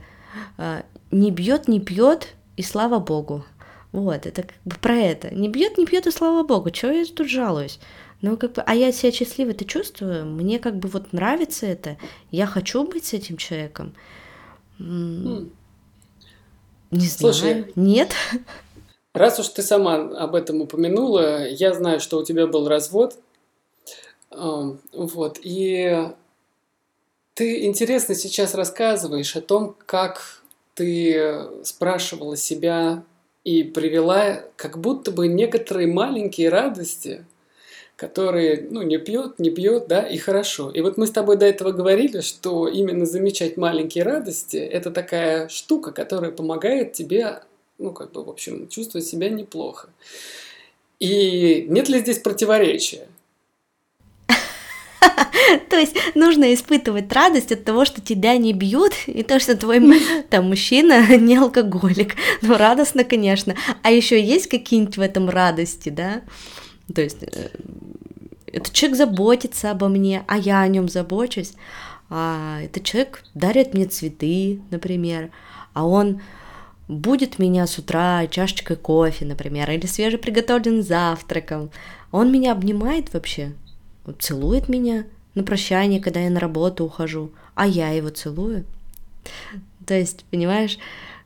[0.58, 3.46] а, не бьет, не пьет, и слава богу.
[3.92, 5.34] Вот, это как бы про это.
[5.34, 6.70] Не бьет, не пьет, и слава богу.
[6.70, 7.80] Чего я тут жалуюсь?
[8.22, 10.26] Ну, как бы, а я себя счастливо это чувствую.
[10.26, 11.98] Мне как бы вот нравится это.
[12.32, 13.94] Я хочу быть с этим человеком.
[16.92, 17.72] Не Слушай, знаю.
[17.76, 18.12] Нет.
[19.14, 23.18] Раз уж ты сама об этом упомянула, я знаю, что у тебя был развод.
[24.32, 25.40] Вот.
[25.44, 26.10] И
[27.34, 30.42] ты интересно сейчас рассказываешь о том, как
[30.76, 33.04] ты спрашивала себя
[33.44, 37.26] и привела как будто бы некоторые маленькие радости–
[38.00, 40.72] который, ну, не пьет, не пьет, да, и хорошо.
[40.72, 45.50] И вот мы с тобой до этого говорили, что именно замечать маленькие радости– это такая
[45.50, 47.42] штука, которая помогает тебе,
[47.78, 49.90] ну, как бы, в общем, чувствовать себя неплохо.
[51.00, 53.10] И нет ли здесь противоречия?
[55.70, 59.82] То есть нужно испытывать радость от того, что тебя не бьют, и то, что твой
[60.30, 62.16] там мужчина не алкоголик.
[62.42, 63.58] Ну, радостно, конечно.
[63.84, 66.22] А еще есть какие-нибудь в этом радости, да?
[66.94, 67.50] То есть э,
[68.48, 71.54] этот человек заботится обо мне, а я о нем забочусь.
[72.10, 75.32] А этот человек дарит мне цветы, например,
[75.74, 76.22] а он
[76.88, 81.70] будет меня с утра чашечкой кофе, например, или свежеприготовленным завтраком.
[82.12, 83.54] Он меня обнимает вообще,
[84.18, 88.66] целует меня на прощание, когда я на работу ухожу, а я его целую.
[89.86, 90.80] То есть, понимаешь,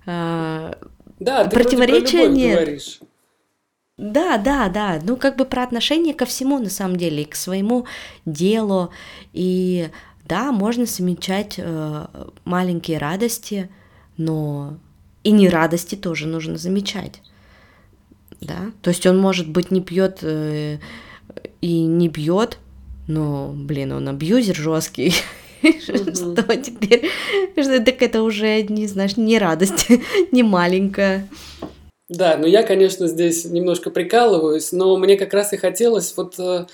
[0.05, 0.77] а,
[1.19, 2.59] да, противоречия нет.
[2.59, 2.99] Говоришь.
[3.97, 4.99] Да, да, да.
[5.03, 7.85] Ну, как бы про отношение ко всему, на самом деле, и к своему
[8.25, 8.89] делу.
[9.33, 9.89] И
[10.25, 12.05] да, можно замечать э,
[12.43, 13.69] маленькие радости,
[14.17, 14.77] но
[15.23, 17.21] и не радости тоже нужно замечать.
[18.41, 18.71] Да?
[18.81, 20.79] То есть он, может быть, не пьет э,
[21.61, 22.57] и не бьет,
[23.07, 25.13] но, блин, он абьюзер жесткий.
[25.61, 27.09] Что теперь?
[27.55, 29.87] Так это уже, не знаешь, не радость,
[30.31, 31.29] не маленькая.
[32.13, 36.65] Да, ну я, конечно, здесь немножко прикалываюсь, но мне как раз и хотелось вот э,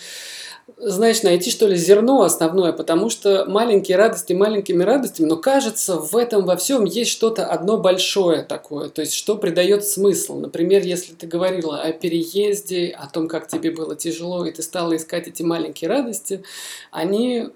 [0.76, 6.18] знаешь, найти что ли зерно основное, потому что маленькие радости маленькими радостями, но кажется, в
[6.18, 10.40] этом во всем есть что-то одно большое такое, то есть что придает смысл.
[10.40, 14.98] Например, если ты говорила о переезде, о том, как тебе было тяжело, и ты стала
[14.98, 16.44] искать эти маленькие радости,
[16.92, 17.48] они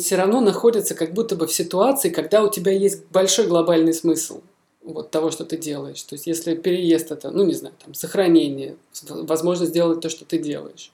[0.00, 4.40] все равно находятся как будто бы в ситуации, когда у тебя есть большой глобальный смысл
[4.84, 6.02] вот того, что ты делаешь.
[6.02, 8.76] То есть, если переезд это, ну, не знаю, там, сохранение,
[9.08, 10.92] возможность сделать то, что ты делаешь,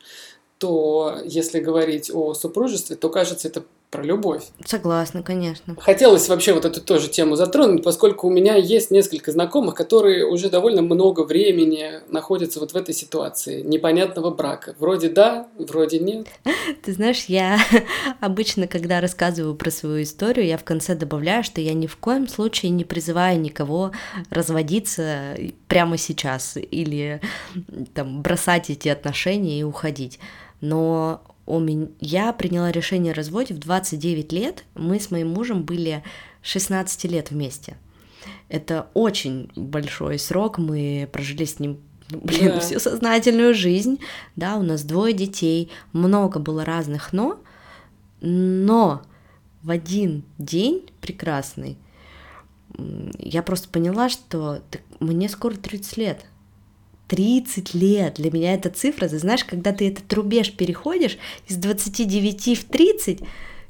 [0.58, 4.44] то если говорить о супружестве, то кажется, это про любовь.
[4.64, 5.76] Согласна, конечно.
[5.80, 10.48] Хотелось вообще вот эту тоже тему затронуть, поскольку у меня есть несколько знакомых, которые уже
[10.48, 14.76] довольно много времени находятся вот в этой ситуации непонятного брака.
[14.78, 16.28] Вроде да, вроде нет.
[16.84, 17.58] Ты знаешь, я
[18.20, 22.28] обычно, когда рассказываю про свою историю, я в конце добавляю, что я ни в коем
[22.28, 23.90] случае не призываю никого
[24.30, 27.20] разводиться прямо сейчас или
[27.94, 30.20] там бросать эти отношения и уходить.
[30.60, 31.22] Но
[31.58, 34.64] меня, я приняла решение о разводе в 29 лет.
[34.74, 36.04] Мы с моим мужем были
[36.42, 37.76] 16 лет вместе.
[38.48, 42.60] Это очень большой срок, мы прожили с ним блин, да.
[42.60, 44.00] всю сознательную жизнь,
[44.36, 47.38] да, у нас двое детей, много было разных но,
[48.20, 49.02] но
[49.62, 51.78] в один день прекрасный
[53.18, 54.62] я просто поняла, что
[55.00, 56.24] мне скоро 30 лет.
[57.10, 58.14] 30 лет.
[58.14, 61.18] Для меня эта цифра, ты знаешь, когда ты этот рубеж переходишь
[61.48, 63.20] из 29 в 30,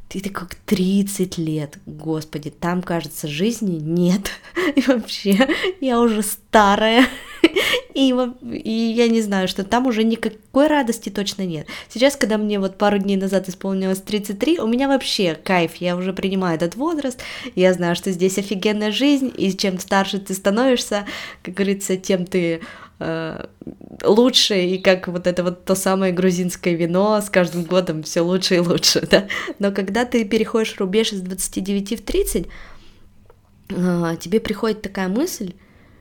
[0.08, 4.30] ты такой, как 30 лет, господи, там, кажется, жизни нет.
[4.76, 5.48] И вообще,
[5.80, 7.06] я уже старая.
[7.94, 8.14] И,
[8.64, 11.66] и я не знаю, что там уже никакой радости точно нет.
[11.88, 16.12] Сейчас, когда мне вот пару дней назад исполнилось 33, у меня вообще кайф, я уже
[16.12, 17.20] принимаю этот возраст,
[17.56, 21.04] я знаю, что здесь офигенная жизнь, и чем старше ты становишься,
[21.42, 22.60] как говорится, тем ты
[23.00, 28.56] лучше, и как вот это вот то самое грузинское вино с каждым годом все лучше
[28.56, 29.26] и лучше, да.
[29.58, 32.46] Но когда ты переходишь рубеж из 29 в 30,
[33.70, 35.54] э, тебе приходит такая мысль,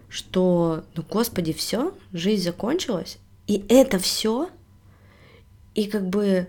[0.09, 4.49] что, ну, господи, все, жизнь закончилась, и это все,
[5.75, 6.47] и как бы,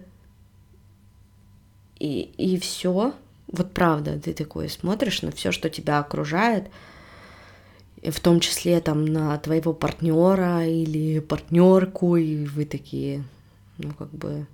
[1.98, 3.14] и, и все,
[3.46, 6.68] вот правда, ты такой смотришь на все, что тебя окружает,
[8.02, 13.24] в том числе там на твоего партнера или партнерку, и вы такие,
[13.78, 14.46] ну, как бы,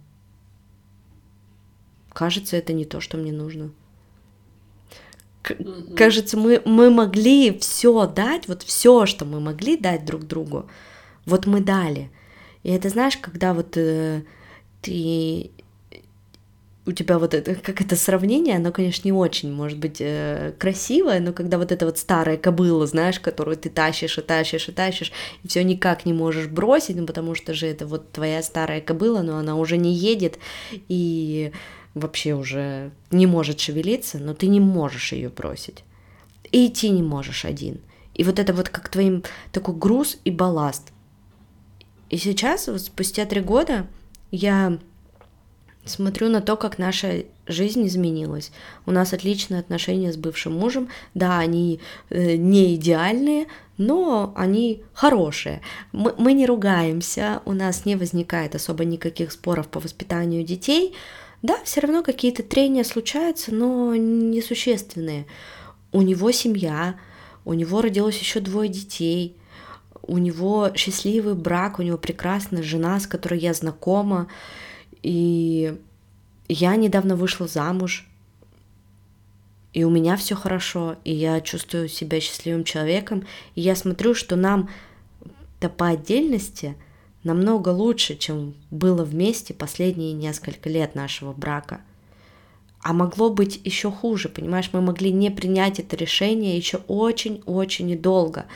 [2.13, 3.71] кажется, это не то, что мне нужно
[5.51, 10.69] mm кажется, мы, мы могли все дать, вот все, что мы могли дать друг другу,
[11.25, 12.11] вот мы дали.
[12.63, 14.23] И это знаешь, когда вот э,
[14.83, 15.51] ты
[16.87, 21.19] у тебя вот это, как это сравнение, оно, конечно, не очень, может быть, э, красивое,
[21.19, 25.13] но когда вот эта вот старая кобыла, знаешь, которую ты тащишь и тащишь и тащишь,
[25.43, 29.23] и все никак не можешь бросить, ну, потому что же это вот твоя старая кобыла,
[29.23, 30.39] но она уже не едет,
[30.89, 31.53] и
[31.95, 35.83] вообще уже не может шевелиться, но ты не можешь ее бросить.
[36.53, 37.81] И идти не можешь один.
[38.15, 40.93] И вот это вот как твоим такой груз и балласт.
[42.11, 43.89] И сейчас, вот спустя три года,
[44.31, 44.79] я
[45.87, 48.53] смотрю на то, как наша жизнь изменилась.
[48.87, 50.89] У нас отличные отношения с бывшим мужем.
[51.15, 53.47] Да, они э, не идеальные,
[53.79, 55.61] но они хорошие.
[55.93, 60.95] Мы, мы не ругаемся, у нас не возникает особо никаких споров по воспитанию детей.
[61.43, 65.27] Да, все равно какие-то трения случаются, но несущественные.
[65.93, 66.97] У него семья,
[67.45, 69.37] у него родилось еще двое детей,
[70.03, 74.29] у него счастливый брак, у него прекрасная жена, с которой я знакома,
[75.03, 75.77] и
[76.49, 78.07] я недавно вышла замуж,
[79.73, 84.37] и у меня все хорошо, и я чувствую себя счастливым человеком, и я смотрю, что
[84.37, 86.77] нам-то по отдельности–
[87.27, 91.81] намного лучше, чем было вместе последние несколько лет нашего брака.
[92.81, 98.47] А могло быть еще хуже, понимаешь, мы могли не принять это решение еще очень-очень долго.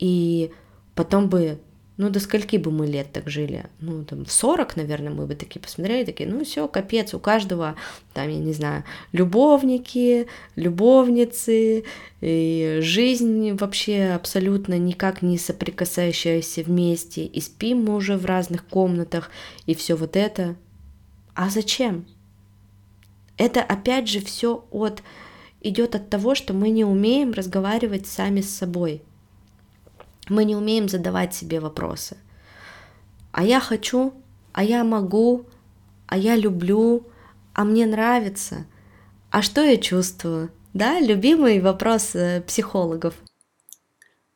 [0.00, 0.50] И
[0.96, 1.60] потом бы
[2.00, 3.66] ну, до скольки бы мы лет так жили?
[3.80, 7.76] Ну, там, в 40, наверное, мы бы такие посмотрели, такие, ну, все, капец, у каждого,
[8.14, 11.84] там, я не знаю, любовники, любовницы,
[12.22, 19.30] и жизнь вообще абсолютно никак не соприкасающаяся вместе, и спим мы уже в разных комнатах,
[19.66, 20.56] и все вот это.
[21.34, 22.06] А зачем?
[23.36, 25.02] Это опять же все от
[25.60, 29.02] идет от того, что мы не умеем разговаривать сами с собой.
[30.28, 32.16] Мы не умеем задавать себе вопросы.
[33.32, 34.12] А я хочу,
[34.52, 35.46] а я могу,
[36.06, 37.06] а я люблю,
[37.54, 38.66] а мне нравится,
[39.30, 40.50] а что я чувствую?
[40.74, 43.14] Да, любимый вопрос э, психологов.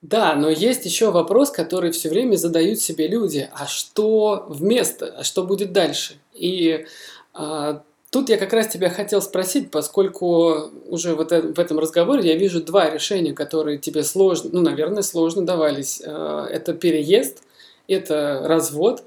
[0.03, 3.49] Да, но есть еще вопрос, который все время задают себе люди.
[3.53, 5.07] А что вместо?
[5.19, 6.17] А что будет дальше?
[6.35, 6.87] И
[7.33, 7.83] а,
[8.15, 12.63] Тут я как раз тебя хотел спросить, поскольку уже вот в этом разговоре я вижу
[12.63, 16.01] два решения, которые тебе сложно, ну, наверное, сложно давались.
[16.01, 17.43] Э, это переезд,
[17.89, 19.03] это развод.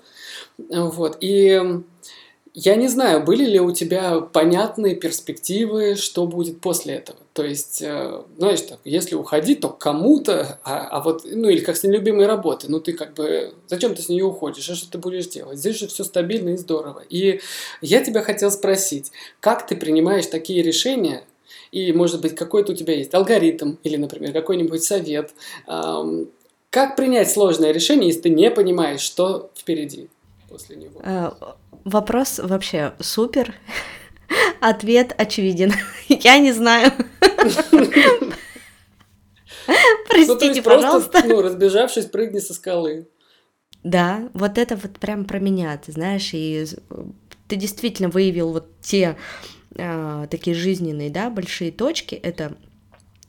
[0.57, 1.19] Вот.
[1.21, 1.57] И
[2.59, 7.19] я не знаю, были ли у тебя понятные перспективы, что будет после этого.
[7.33, 11.77] То есть, э, знаешь, так, если уходить, то кому-то, а, а вот, ну или как
[11.77, 14.97] с нелюбимой работы, ну ты как бы, зачем ты с нее уходишь, а что ты
[14.97, 15.59] будешь делать?
[15.59, 17.03] Здесь же все стабильно и здорово.
[17.11, 17.41] И
[17.81, 21.25] я тебя хотел спросить, как ты принимаешь такие решения,
[21.71, 25.29] и, может быть, какой-то у тебя есть алгоритм или, например, какой-нибудь совет,
[25.67, 26.31] эм,
[26.71, 30.09] как принять сложное решение, если ты не понимаешь, что впереди
[30.47, 31.01] после него?
[31.03, 31.31] Э,
[31.83, 33.55] вопрос вообще супер.
[34.61, 35.73] Ответ очевиден.
[36.07, 36.91] Я не знаю.
[40.07, 41.11] Простите, ну, пожалуйста.
[41.11, 43.07] Просто, ну, разбежавшись, прыгни со скалы.
[43.83, 46.65] Да, вот это вот прям про меня, ты знаешь, и
[47.47, 49.17] ты действительно выявил вот те
[49.75, 52.57] э, такие жизненные, да, большие точки, это,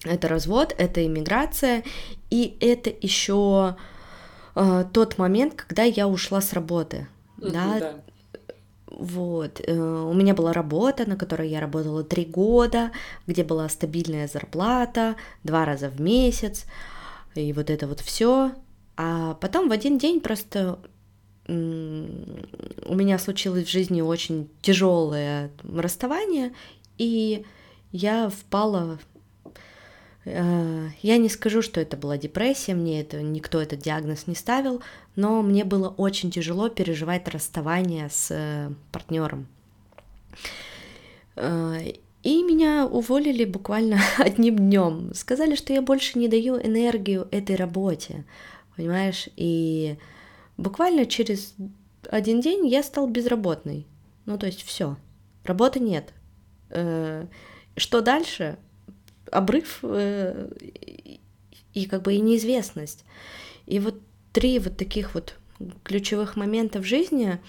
[0.05, 1.85] это развод, это иммиграция,
[2.31, 3.77] и это еще
[4.59, 7.07] э, тот момент, когда я ушла с работы,
[7.39, 7.95] mm-hmm, да, да.
[8.91, 12.91] Вот, э, у меня была работа, на которой я работала три года,
[13.27, 16.65] где была стабильная зарплата, два раза в месяц,
[17.35, 18.53] и вот это вот все.
[18.97, 20.79] А потом в один день просто
[21.49, 26.53] у меня случилось в жизни очень тяжелое расставание,
[26.99, 27.47] и
[27.91, 28.99] я впала
[31.03, 34.83] я не скажу, что это была депрессия, мне это никто этот диагноз не ставил,
[35.17, 39.47] но мне было очень тяжело переживать расставание с э, партнером.
[41.37, 41.79] Э,
[42.23, 45.13] и меня уволили буквально одним днем.
[45.15, 48.25] Сказали, что я больше не даю энергию этой работе,
[48.77, 49.29] понимаешь?
[49.37, 49.99] И
[50.59, 51.55] Буквально через
[52.11, 53.87] один день я стал безработный.
[54.27, 54.97] Ну, то есть все,
[55.45, 56.13] работы нет.
[56.71, 57.27] Э,
[57.77, 58.59] что дальше?
[59.31, 60.49] Обрыв э,
[61.75, 63.05] и как бы и неизвестность.
[63.67, 64.01] И вот
[64.33, 65.35] три вот таких вот
[65.83, 67.41] ключевых момента в жизни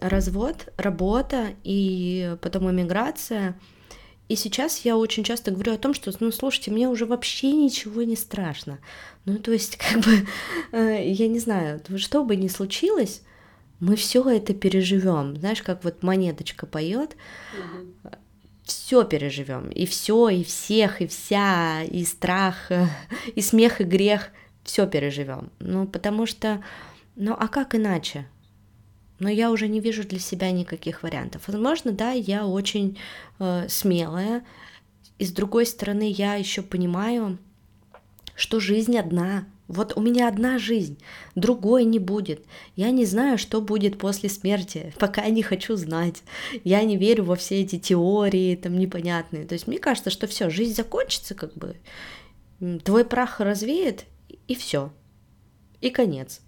[0.00, 3.58] развод, работа и потом эмиграция—
[4.28, 8.02] и сейчас я очень часто говорю о том, что, ну, слушайте, мне уже вообще ничего
[8.02, 8.78] не страшно.
[9.24, 10.26] Ну, то есть, как бы,
[10.72, 13.22] э, я не знаю, что бы ни случилось,
[13.78, 15.36] мы все это переживем.
[15.36, 17.16] Знаешь, как вот монеточка поет,
[17.52, 18.10] угу.
[18.66, 19.70] Все переживем.
[19.70, 22.70] И все, и всех, и вся, и страх,
[23.34, 24.30] и смех, и грех,
[24.62, 25.50] все переживем.
[25.60, 26.62] Ну, потому что,
[27.14, 28.26] ну, а как иначе?
[29.18, 31.42] но я уже не вижу для себя никаких вариантов.
[31.46, 32.98] Возможно, да, я очень
[33.38, 34.44] э, смелая,
[35.18, 37.38] и с другой стороны, я еще понимаю,
[38.34, 39.46] что жизнь одна.
[39.68, 40.98] Вот у меня одна жизнь,
[41.34, 42.44] другой не будет.
[42.76, 46.22] Я не знаю, что будет после смерти, пока не хочу знать.
[46.64, 49.44] Я не верю во все эти теории там непонятные.
[49.44, 51.76] То есть мне кажется, что все, жизнь закончится, как бы
[52.84, 54.04] твой прах развеет
[54.48, 54.92] и все,
[55.80, 56.40] и конец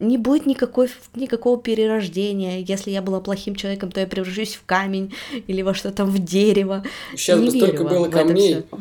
[0.00, 2.60] не будет никакой, никакого перерождения.
[2.60, 5.14] Если я была плохим человеком, то я превращусь в камень
[5.46, 6.82] или во что-то в дерево.
[7.14, 8.64] Сейчас не бы столько было камней.
[8.72, 8.78] Да,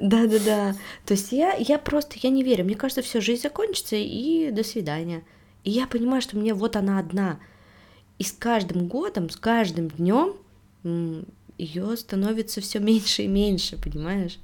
[0.00, 0.74] да, да.
[1.06, 2.64] То есть я, я просто, я не верю.
[2.64, 5.24] Мне кажется, все, жизнь закончится и до свидания.
[5.64, 7.38] И я понимаю, что мне вот она одна.
[8.18, 10.36] И с каждым годом, с каждым днем
[11.58, 14.38] ее становится все меньше и меньше, понимаешь?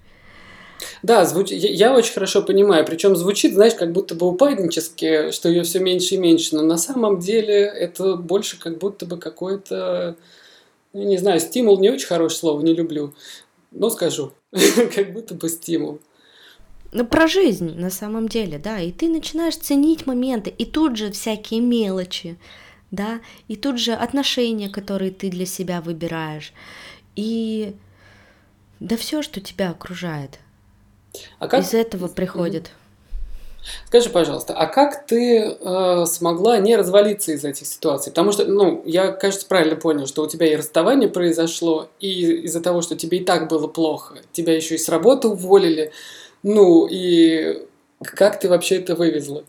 [1.03, 1.51] Да, звуч...
[1.51, 2.85] я очень хорошо понимаю.
[2.85, 6.55] Причем звучит, знаешь, как будто бы упаднически, что ее все меньше и меньше.
[6.55, 10.17] Но на самом деле это больше как будто бы какой-то,
[10.93, 13.15] ну, не знаю, стимул не очень хорошее слово, не люблю.
[13.71, 14.33] Но скажу,
[14.95, 16.01] как будто бы стимул.
[16.93, 21.11] Ну, про жизнь на самом деле, да, и ты начинаешь ценить моменты, и тут же
[21.11, 22.39] всякие мелочи,
[22.91, 26.55] да, и тут же отношения, которые ты для себя выбираешь,
[27.15, 27.75] и
[28.81, 30.39] да все, что тебя окружает–
[31.39, 31.63] а как...
[31.63, 32.71] Из этого приходит.
[33.87, 38.11] Скажи, пожалуйста, а как ты э, смогла не развалиться из этих ситуаций?
[38.11, 42.61] Потому что, ну, я, кажется, правильно понял, что у тебя и расставание произошло, и из-за
[42.61, 45.93] того, что тебе и так было плохо, тебя еще и с работы уволили.
[46.43, 47.67] Ну, и
[48.01, 49.45] как ты вообще это вывезла?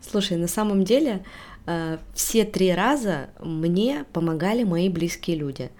[0.00, 1.24] Слушай, на самом деле,
[1.66, 5.70] э, все три раза мне помогали мои близкие люди.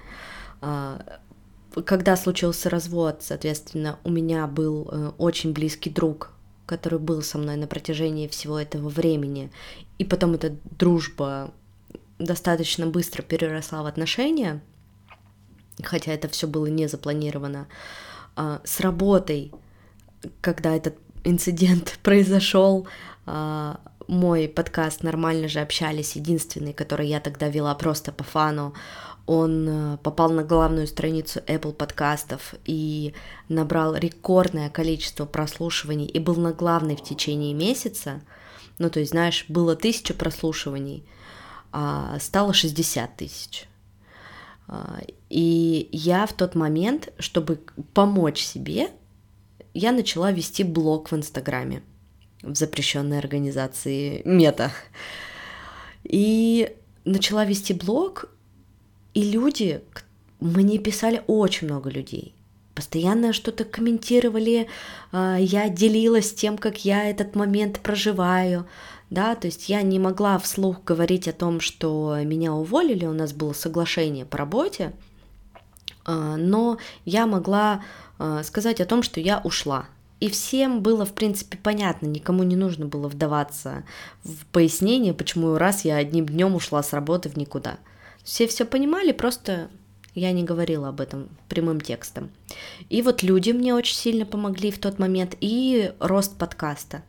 [0.62, 0.98] Э,
[1.84, 6.32] когда случился развод, соответственно, у меня был э, очень близкий друг,
[6.66, 9.50] который был со мной на протяжении всего этого времени,
[9.98, 11.52] и потом эта дружба
[12.18, 14.60] достаточно быстро переросла в отношения,
[15.82, 17.68] хотя это все было не запланировано.
[18.34, 19.52] А, с работой,
[20.40, 22.86] когда этот инцидент произошел,
[23.26, 28.74] а, мой подкаст «Нормально же общались», единственный, который я тогда вела просто по фану,
[29.26, 33.12] он э, попал на главную страницу Apple подкастов и
[33.48, 38.20] набрал рекордное количество прослушиваний и был на главной в течение месяца.
[38.78, 41.04] Ну, то есть, знаешь, было тысяча прослушиваний,
[41.72, 43.66] а стало 60 тысяч.
[44.68, 47.60] А, и я в тот момент, чтобы
[47.94, 48.90] помочь себе,
[49.74, 51.82] я начала вести блог в Инстаграме
[52.42, 54.70] в запрещенной организации Мета.
[56.04, 58.30] И начала вести блог,
[59.16, 59.80] и люди,
[60.40, 62.34] мне писали очень много людей,
[62.74, 64.68] постоянно что-то комментировали,
[65.10, 68.66] а, я делилась тем, как я этот момент проживаю,
[69.08, 73.32] да, то есть я не могла вслух говорить о том, что меня уволили, у нас
[73.32, 74.92] было соглашение по работе,
[76.04, 77.82] а, но я могла
[78.18, 79.86] а, сказать о том, что я ушла.
[80.20, 83.84] И всем было, в принципе, понятно, никому не нужно было вдаваться
[84.24, 87.78] в пояснение, почему раз я одним днем ушла с работы в никуда.
[88.26, 89.70] Все все понимали, просто
[90.16, 92.30] я не говорила об этом прямым текстом.
[92.90, 97.04] И вот люди мне очень сильно помогли в тот момент, и рост подкаста.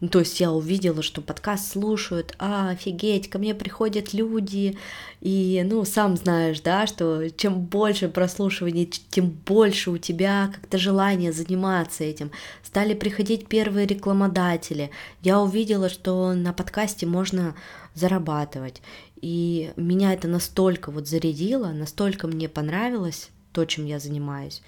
[0.00, 4.76] Ну, то есть я увидела, что подкаст слушают, а, офигеть, ко мне приходят люди,
[5.20, 11.32] и, ну, сам знаешь, да, что чем больше прослушиваний, тем больше у тебя как-то желание
[11.32, 12.32] заниматься этим.
[12.64, 14.90] Стали приходить первые рекламодатели.
[15.22, 17.54] Я увидела, что на подкасте можно
[17.94, 18.82] зарабатывать.
[19.20, 24.62] И меня это настолько вот зарядило, настолько мне понравилось то, чем я занимаюсь.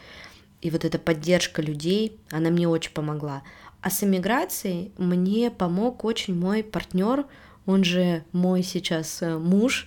[0.61, 3.43] И вот эта поддержка людей, она мне очень помогла.
[3.81, 7.27] А с эмиграцией мне помог очень мой партнер,
[7.67, 9.87] он же мой сейчас э, муж,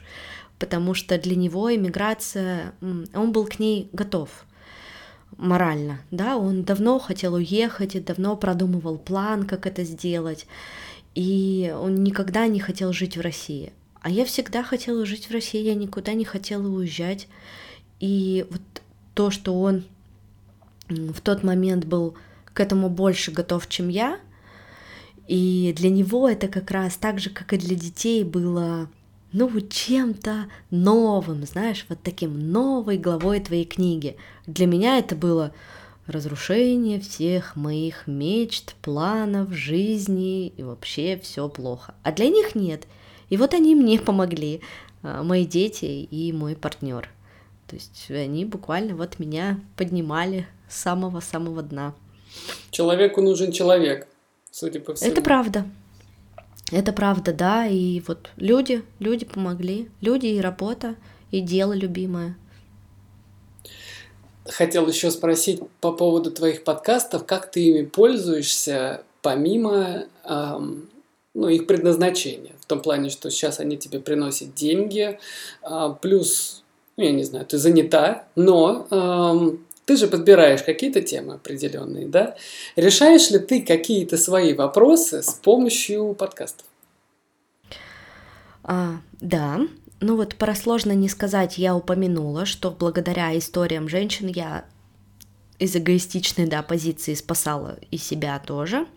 [0.60, 4.30] потому что для него эмиграция, он был к ней готов
[5.38, 10.46] морально, да, он давно хотел уехать и давно продумывал план, как это сделать,
[11.16, 13.74] и он никогда не хотел жить в России.
[14.02, 17.28] А я всегда хотела жить в России, я никуда не хотела уезжать.
[18.00, 18.62] И вот
[19.14, 19.84] то, что он
[20.90, 22.16] в тот момент был
[22.54, 24.20] к этому больше готов, чем я,
[25.28, 28.90] и для него это как раз так же, как и для детей, было
[29.32, 34.18] ну, чем-то новым, знаешь, вот таким новой главой твоей книги.
[34.46, 35.54] Для меня это было
[36.06, 41.94] разрушение всех моих мечт, планов, жизни, и вообще все плохо.
[42.04, 42.88] А для них нет.
[43.32, 44.62] И вот они мне помогли,
[45.04, 47.10] а, мои дети и мой партнер.
[47.66, 51.96] То есть они буквально вот меня поднимали с самого-самого дна.
[52.72, 54.06] Человеку нужен человек,
[54.52, 55.10] судя по всему.
[55.10, 55.66] Это правда.
[56.72, 57.68] Это правда, да.
[57.68, 59.90] И вот люди, люди помогли.
[60.02, 60.96] Люди и работа,
[61.32, 62.36] и дело любимое.
[64.46, 70.90] Хотел еще спросить по поводу твоих подкастов, как ты ими пользуешься помимо эм,
[71.34, 72.56] ну, их предназначения.
[72.72, 75.20] Том плане, что сейчас они тебе приносят деньги,
[75.62, 76.64] а, плюс,
[76.96, 78.88] ну, я не знаю, ты занята, но
[79.86, 82.38] ты же подбираешь какие-то темы определенные, да?
[82.78, 86.66] Решаешь ли ты какие-то свои вопросы с помощью подкастов?
[88.64, 89.60] А, да,
[90.00, 94.64] ну вот про сложно не сказать, я упомянула, что благодаря историям женщин я
[95.60, 98.88] из эгоистичной да, позиции спасала и себя тоже.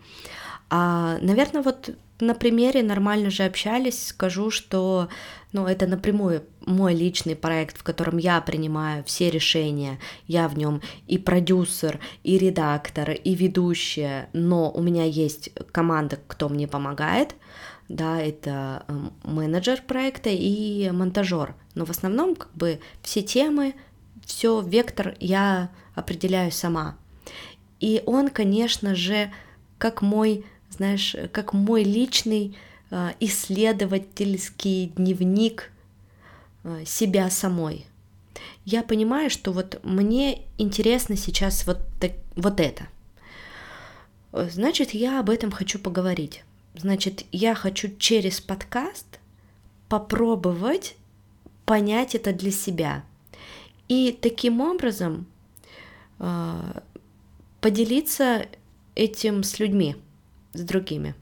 [0.69, 5.09] А, наверное, вот на примере нормально же общались, скажу, что
[5.51, 10.81] ну, это напрямую мой личный проект, в котором я принимаю все решения, я в нем
[11.07, 17.35] и продюсер, и редактор, и ведущая, но у меня есть команда, кто мне помогает,
[17.89, 23.75] да, это эм, менеджер проекта и монтажер, но в основном как бы все темы,
[24.25, 26.97] все вектор я определяю сама.
[27.79, 29.31] И он, конечно же,
[29.77, 30.45] как мой
[30.75, 32.55] знаешь, как мой личный
[32.91, 35.71] а, исследовательский дневник
[36.63, 37.85] а, себя самой.
[38.63, 42.87] Я понимаю, что вот мне интересно сейчас вот, так, вот это.
[44.31, 46.43] Значит, я об этом хочу поговорить.
[46.75, 49.19] Значит, я хочу через подкаст
[49.87, 50.95] попробовать
[51.65, 53.03] понять это для себя.
[53.87, 55.25] И таким образом
[56.19, 56.81] э,
[57.61, 58.45] поделиться
[58.95, 59.95] этим с людьми
[60.57, 61.15] с другими.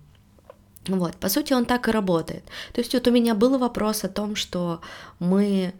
[0.87, 2.43] Вот, по сути, он так и работает.
[2.73, 4.81] То есть вот у меня был вопрос о том, что
[5.19, 5.73] мы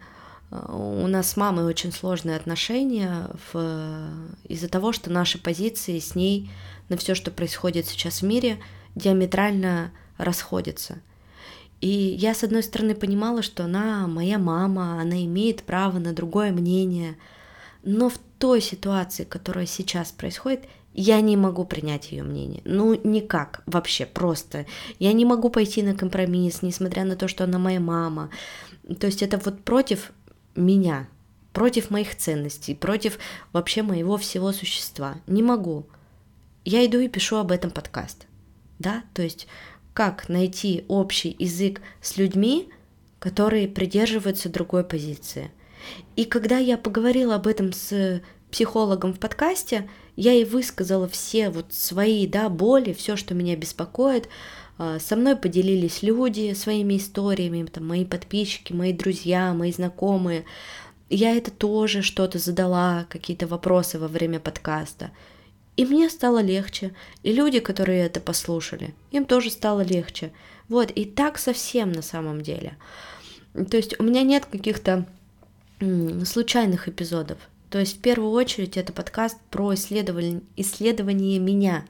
[0.52, 4.10] э, у нас с мамой очень сложные отношения в...
[4.46, 6.50] из-за того, что наши позиции с ней
[6.88, 8.60] на все, что происходит сейчас в мире,
[8.96, 11.00] диаметрально расходятся.
[11.82, 16.54] И я, с одной стороны, понимала, что она моя мама, она имеет право на другое
[16.54, 17.18] мнение,
[17.84, 22.62] но в той ситуации, которая сейчас происходит, я не могу принять ее мнение.
[22.66, 24.66] Ну, никак, вообще, просто.
[25.00, 28.30] Я не могу пойти на компромисс, несмотря на то, что она моя мама.
[29.00, 30.12] То есть это вот против
[30.56, 31.08] меня,
[31.52, 33.18] против моих ценностей, против
[33.54, 35.16] вообще моего всего существа.
[35.26, 35.88] Не могу.
[36.64, 38.28] Я иду и пишу об этом подкаст.
[38.80, 39.48] Да, то есть
[39.94, 42.70] как найти общий язык с людьми,
[43.20, 45.52] которые придерживаются другой позиции.
[46.16, 48.22] И когда я поговорила об этом с
[48.52, 54.30] психологом в подкасте, я ей высказала все вот свои, да, боли, все, что меня беспокоит.
[54.78, 60.46] А, со мной поделились люди своими историями, там, мои подписчики, мои друзья, мои знакомые.
[61.10, 65.12] Я это тоже что-то задала, какие-то вопросы во время подкаста.
[65.76, 66.94] И мне стало легче.
[67.24, 70.32] И люди, которые это послушали, им тоже стало легче.
[70.70, 72.78] Вот, и так совсем на самом деле.
[73.54, 75.06] То есть у меня нет каких-то
[76.26, 77.38] случайных эпизодов.
[77.74, 81.88] То есть в первую очередь это подкаст про исследование, исследование меня.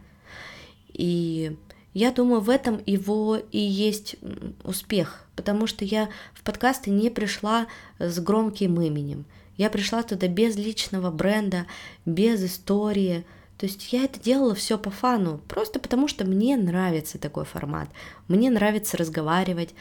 [0.93, 1.57] И
[1.93, 4.15] Я думаю, в этом его и есть
[4.63, 7.67] успех, потому что я в подкасты не пришла
[7.99, 9.25] с громким именем.
[9.57, 11.67] Я пришла туда без личного бренда,
[12.05, 13.25] без истории.
[13.57, 17.89] То есть я это делала все по фану, просто потому что мне нравится такой формат.
[18.27, 19.75] Мне нравится разговаривать.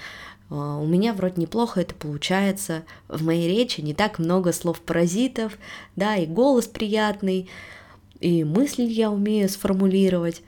[0.53, 2.85] А, у меня вроде неплохо это получается.
[3.09, 5.57] В моей речи не так много слов-паразитов,
[5.97, 7.49] да, и голос приятный,
[8.21, 10.43] и мысли я умею сформулировать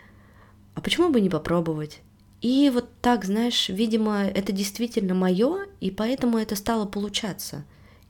[0.74, 2.00] а почему бы не попробовать?
[2.40, 7.64] И вот так, знаешь, видимо, это действительно мое, и поэтому это стало получаться.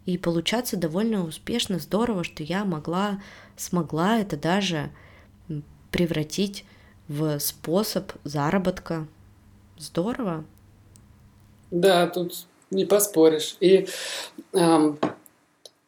[0.07, 3.23] И получаться довольно успешно, здорово, что я могла,
[3.57, 4.91] смогла это даже
[5.91, 6.65] превратить
[7.07, 9.07] в способ заработка.
[9.79, 10.45] Здорово.
[11.71, 13.57] Да, тут не поспоришь.
[13.61, 13.87] И
[14.53, 14.99] эм,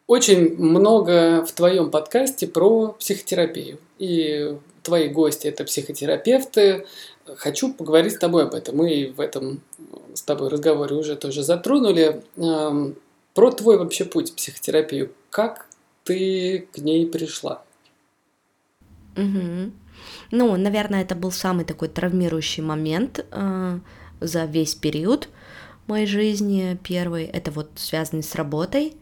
[0.06, 3.78] очень много в твоем подкасте про психотерапию.
[3.98, 6.86] И твои гости это психотерапевты.
[7.36, 8.76] Хочу поговорить с тобой об этом.
[8.76, 9.62] Мы в этом
[10.14, 12.22] с тобой разговоре уже тоже затронули.
[12.36, 12.96] Эм,
[13.34, 15.12] про твой вообще путь в психотерапию.
[15.30, 15.66] Как
[16.04, 17.62] ты к ней пришла?
[19.16, 19.72] Угу.
[20.30, 23.78] Ну, наверное, это был самый такой травмирующий момент э,
[24.20, 25.28] за весь период
[25.88, 26.78] моей жизни.
[26.82, 28.94] Первый это вот связанный с работой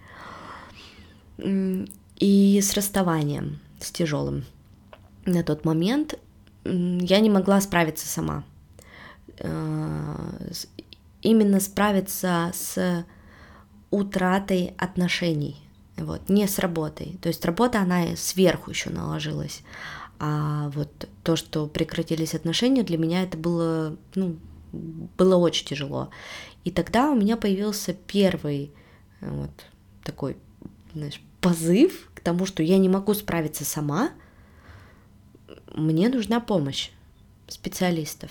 [1.39, 4.45] и с расставанием, с тяжелым
[5.26, 6.18] на тот момент
[6.64, 8.45] я не могла справиться сама.
[9.39, 10.16] Э,
[11.22, 13.05] именно справиться с
[13.91, 15.57] утратой отношений,
[15.97, 17.18] вот, не с работой.
[17.22, 19.62] То есть работа, она сверху еще наложилась.
[20.18, 24.37] А вот то, что прекратились отношения, для меня это было, ну,
[24.72, 26.11] было очень тяжело.
[26.64, 28.72] И тогда у меня появился первый
[29.20, 29.50] вот
[30.02, 30.36] такой,
[30.94, 34.10] знаешь, позыв к тому, что я не могу справиться сама–
[35.74, 36.90] мне нужна помощь
[37.48, 38.30] специалистов.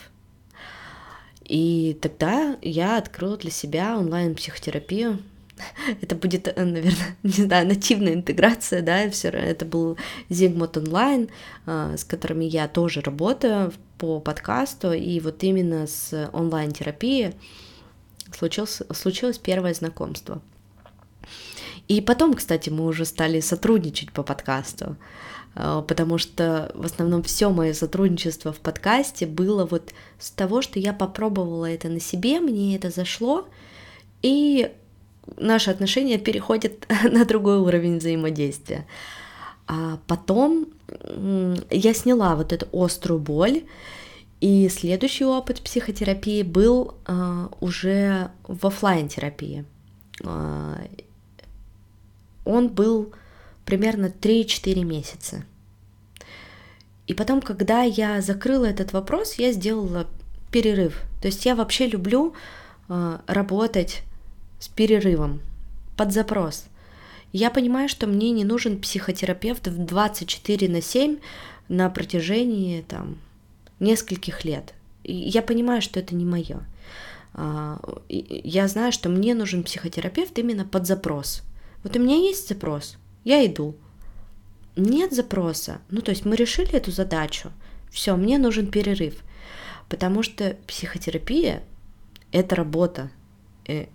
[1.44, 5.20] И тогда я открыла для себя онлайн-психотерапию.
[6.02, 9.98] Это будет, э, наверное, не знаю, нативная интеграция, да, все это был
[10.30, 11.30] Zigmund онлайн,
[11.66, 17.34] э, с которыми я тоже работаю по подкасту, и вот именно с онлайн-терапией
[18.36, 20.42] случилось, случилось первое знакомство.
[21.88, 24.96] И потом, кстати, мы уже стали сотрудничать по подкасту.
[25.56, 30.80] А, потому что в основном все мое сотрудничество в подкасте было вот с того, что
[30.80, 33.48] я попробовала это на себе, мне это зашло,
[34.22, 34.72] и
[35.38, 38.88] наши отношения переходят на другой уровень взаимодействия.
[39.68, 40.68] А потом
[41.70, 43.64] я сняла вот эту острую боль,
[44.44, 49.64] и следующий опыт психотерапии был uh, уже в офлайн терапии.
[50.20, 51.06] Uh,
[52.44, 53.14] он был
[53.64, 55.46] примерно 3-4 месяца.
[57.08, 60.08] И потом, когда я закрыла этот вопрос, я сделала
[60.52, 61.02] перерыв.
[61.22, 62.34] То есть я вообще люблю
[62.90, 64.04] э, работать
[64.60, 65.40] с перерывом
[65.96, 66.66] под запрос.
[67.32, 71.18] Я понимаю, что мне не нужен психотерапевт в 24 на 7
[71.70, 73.18] на протяжении там,
[73.84, 74.74] нескольких лет.
[75.04, 76.66] Я понимаю, что это не мое.
[77.34, 77.80] А,
[78.10, 81.44] я знаю, что мне нужен психотерапевт именно под запрос.
[81.84, 83.76] Вот у меня есть запрос, я иду.
[84.76, 87.52] Нет запроса, ну то есть мы решили эту задачу,
[87.92, 89.14] все, мне нужен перерыв,
[89.88, 91.62] потому что психотерапия–
[92.32, 93.12] это работа,
[93.68, 93.86] э,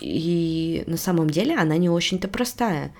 [0.00, 2.92] и на самом деле она не очень-то простая.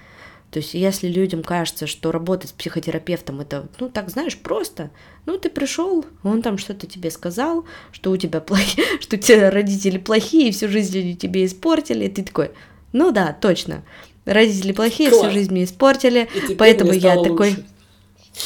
[0.55, 4.93] То есть, если людям кажется, что работать с психотерапевтом это, ну, так знаешь, просто,
[5.27, 9.51] ну, ты пришел, он там что-то тебе сказал, что у тебя плохие, что у тебя
[9.51, 12.53] родители плохие, всю жизнь они тебе испортили, и ты такой,
[12.93, 13.83] ну да, точно,
[14.27, 15.23] Родители плохие, Класс.
[15.23, 17.51] всю жизнь мне испортили, поэтому я такой...
[17.51, 17.67] Лучше.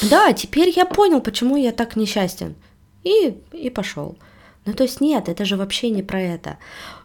[0.08, 2.54] Да, теперь я понял, почему я так несчастен.
[3.04, 4.16] И, и пошел.
[4.64, 6.58] Ну, то есть нет, это же вообще не про это.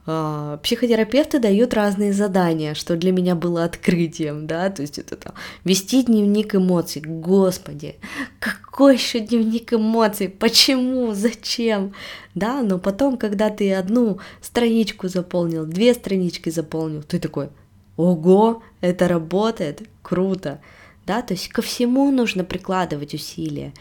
[0.05, 5.33] А, психотерапевты дают разные задания, что для меня было открытием, да, то есть это там,
[5.63, 7.95] вести дневник эмоций, господи,
[8.39, 11.93] какой еще дневник эмоций, почему, зачем,
[12.35, 17.47] да, но потом, когда ты одну страничку заполнил, две странички заполнил, ты такой,
[17.95, 20.59] ого, это работает, круто,
[21.05, 23.73] да, то есть ко всему нужно прикладывать усилия,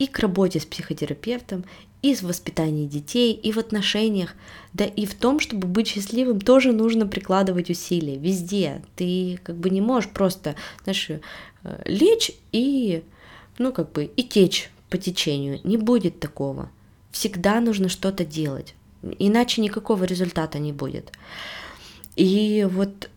[0.00, 1.64] и к работе с психотерапевтом,
[2.02, 4.34] и в воспитании детей, и в отношениях,
[4.72, 8.82] да и в том, чтобы быть счастливым, тоже нужно прикладывать усилия везде.
[8.96, 11.20] Ты как бы не можешь просто, знаешь, э,
[11.84, 13.02] лечь и,
[13.58, 15.60] ну как бы, и течь по течению.
[15.64, 16.70] Не будет такого.
[17.10, 18.74] Всегда нужно что-то делать,
[19.18, 21.12] иначе никакого результата не будет.
[22.16, 23.10] И вот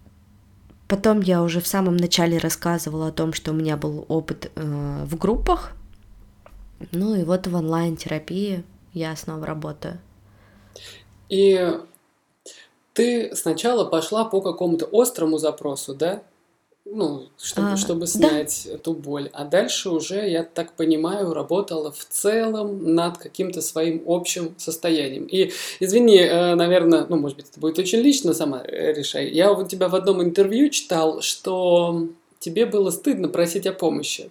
[0.93, 5.05] Потом я уже в самом начале рассказывала о том, что у меня был опыт э,
[5.05, 5.71] в группах.
[6.91, 8.63] Ну и вот в онлайн-терапии
[8.93, 9.99] я снова работаю.
[11.29, 11.79] И
[12.93, 16.23] ты сначала пошла по какому-то острому запросу, да?
[16.85, 19.29] Ну, чтобы, А, чтобы да, снять эту боль.
[19.31, 25.25] А дальше уже, я так понимаю, работала в целом над каким-то своим общим состоянием.
[25.25, 26.19] И, извини,
[26.55, 29.29] наверное, ну, может быть, это будет очень лично, сама э, решай.
[29.29, 34.29] Я у тебя в одном интервью читал, что тебе было стыдно просить о помощи.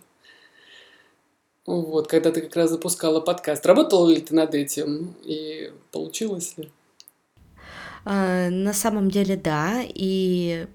[1.65, 3.65] Вот, когда ты как раз запускала подкаст.
[3.67, 5.15] Работала ли ты над этим?
[5.25, 6.71] И получилось ли?
[8.05, 10.67] А, на самом деле, да, и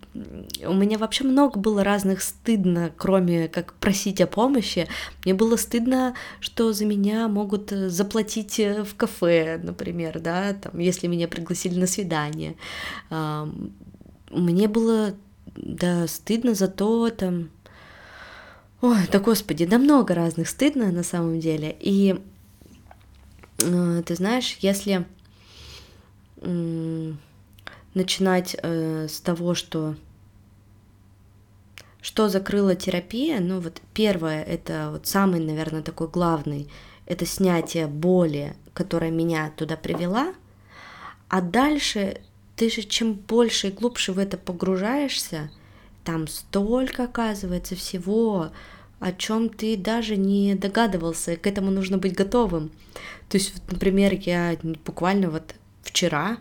[0.66, 4.88] у меня вообще много было разных стыдно, кроме как просить о помощи.
[5.26, 10.80] Мне было стыдно, что за меня могут э, заплатить э, в кафе, например, да, там,
[10.80, 12.56] если меня пригласили на свидание.
[14.30, 15.14] Мне было,
[15.56, 17.50] да, стыдно за то, там,
[18.82, 21.76] ой, да господи, да много разных стыдно на самом деле.
[21.80, 22.22] И
[23.64, 25.06] э, ты знаешь, если
[27.94, 29.96] начинать э, с того, что
[32.00, 36.70] что закрыла терапия, ну вот первое, это вот самый, наверное, такой главный,
[37.06, 40.34] это снятие боли, которая меня туда привела,
[41.28, 42.22] а дальше
[42.56, 45.52] ты же чем больше и глубже в это погружаешься,
[46.08, 48.52] там столько оказывается всего,
[49.02, 52.72] о чем ты даже не догадывался, к этому нужно быть готовым.
[53.28, 54.56] То есть, вот, например, я
[54.86, 56.38] буквально вот вчера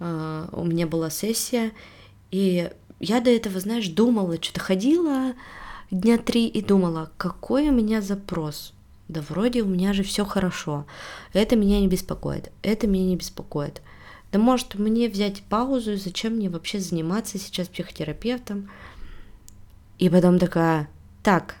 [0.00, 1.70] э, у меня была сессия,
[2.32, 5.34] и я до этого, знаешь, думала, что-то ходила
[5.92, 8.72] дня три и думала, какой у меня запрос.
[9.06, 10.86] Да вроде у меня же все хорошо.
[11.32, 12.50] Это меня не беспокоит.
[12.62, 13.80] Это меня не беспокоит.
[14.32, 18.70] Да может мне взять паузу, и зачем мне вообще заниматься сейчас психотерапевтом?
[20.04, 20.90] И потом такая,
[21.22, 21.56] так,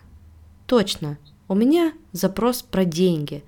[0.66, 1.16] точно,
[1.48, 3.42] у меня запрос про деньги.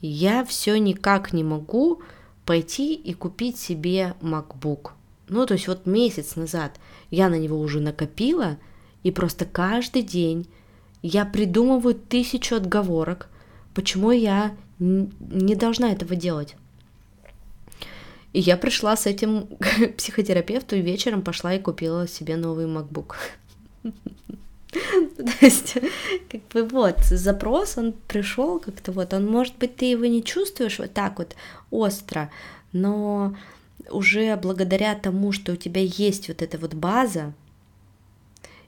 [0.00, 2.00] Я все никак не могу
[2.46, 4.92] пойти и купить себе MacBook.
[5.28, 6.80] Ну, то есть вот месяц назад
[7.10, 8.56] я на него уже накопила,
[9.02, 10.48] и просто каждый день
[11.02, 13.28] я придумываю тысячу отговорок,
[13.74, 16.56] почему я не должна этого делать.
[18.32, 23.14] И я пришла с этим к психотерапевту и вечером пошла и купила себе новый MacBook.
[24.70, 25.74] То есть,
[26.30, 30.78] как бы вот, запрос, он пришел как-то вот, он, может быть, ты его не чувствуешь
[30.78, 31.36] вот так вот
[31.70, 32.30] остро,
[32.72, 33.34] но
[33.90, 37.32] уже благодаря тому, что у тебя есть вот эта вот база,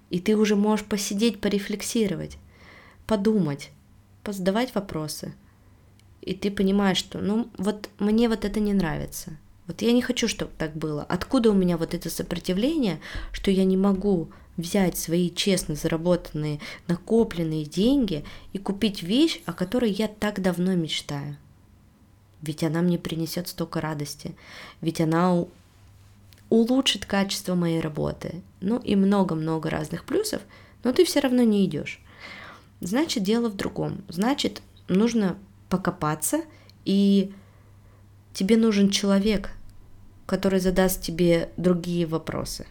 [0.09, 2.39] и ты уже можешь посидеть, порефлексировать,
[3.07, 3.71] подумать,
[4.25, 5.35] позадавать вопросы,
[6.23, 10.27] и ты понимаешь, что, ну, вот мне вот это не нравится, вот я не хочу,
[10.27, 11.05] чтобы так было.
[11.09, 12.99] Откуда у меня вот это сопротивление,
[13.31, 14.31] что я не могу
[14.61, 21.37] взять свои честно заработанные, накопленные деньги и купить вещь, о которой я так давно мечтаю?
[22.43, 24.35] Ведь она мне принесет столько радости,
[24.81, 25.45] ведь она
[26.49, 30.43] улучшит качество моей работы, ну и много-много разных плюсов,
[30.83, 32.01] но ты все равно не идешь.
[32.81, 34.03] Значит, дело в другом.
[34.09, 35.37] Значит, нужно
[35.69, 36.41] покопаться,
[36.85, 37.33] и
[38.33, 39.51] тебе нужен человек,
[40.27, 42.67] который задаст тебе другие вопросы,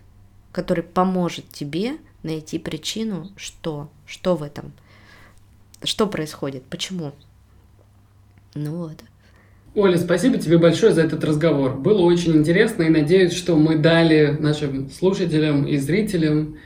[0.52, 4.72] который поможет тебе найти причину, что, что в этом,
[5.84, 7.14] что происходит, почему.
[8.56, 9.04] Ну вот.
[9.76, 11.76] Оля, спасибо тебе большое за этот разговор.
[11.78, 16.58] Было очень интересно и надеюсь, что мы дали нашим слушателям и зрителям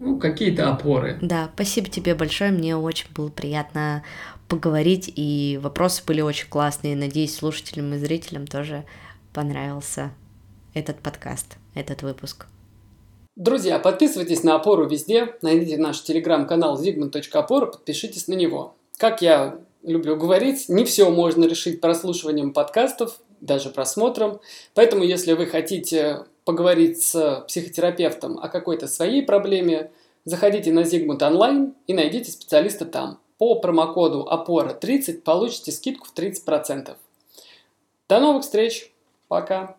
[0.00, 1.18] ну, какие-то опоры.
[1.22, 4.02] Да, спасибо тебе большое, мне очень было приятно
[4.48, 6.96] поговорить, и вопросы были очень классные.
[6.96, 8.84] Надеюсь, слушателям и зрителям тоже
[9.32, 10.10] понравился
[10.74, 12.46] этот подкаст, этот выпуск.
[13.40, 18.74] Друзья, подписывайтесь на опору везде, найдите наш телеграм-канал zigmund.опора, подпишитесь на него.
[18.98, 24.40] Как я люблю говорить, не все можно решить прослушиванием подкастов, даже просмотром.
[24.74, 29.90] Поэтому, если вы хотите поговорить с психотерапевтом о какой-то своей проблеме,
[30.26, 33.20] заходите на Zigmund онлайн и найдите специалиста там.
[33.38, 36.94] По промокоду опора 30 получите скидку в 30%.
[38.06, 38.92] До новых встреч.
[39.28, 39.76] Пока.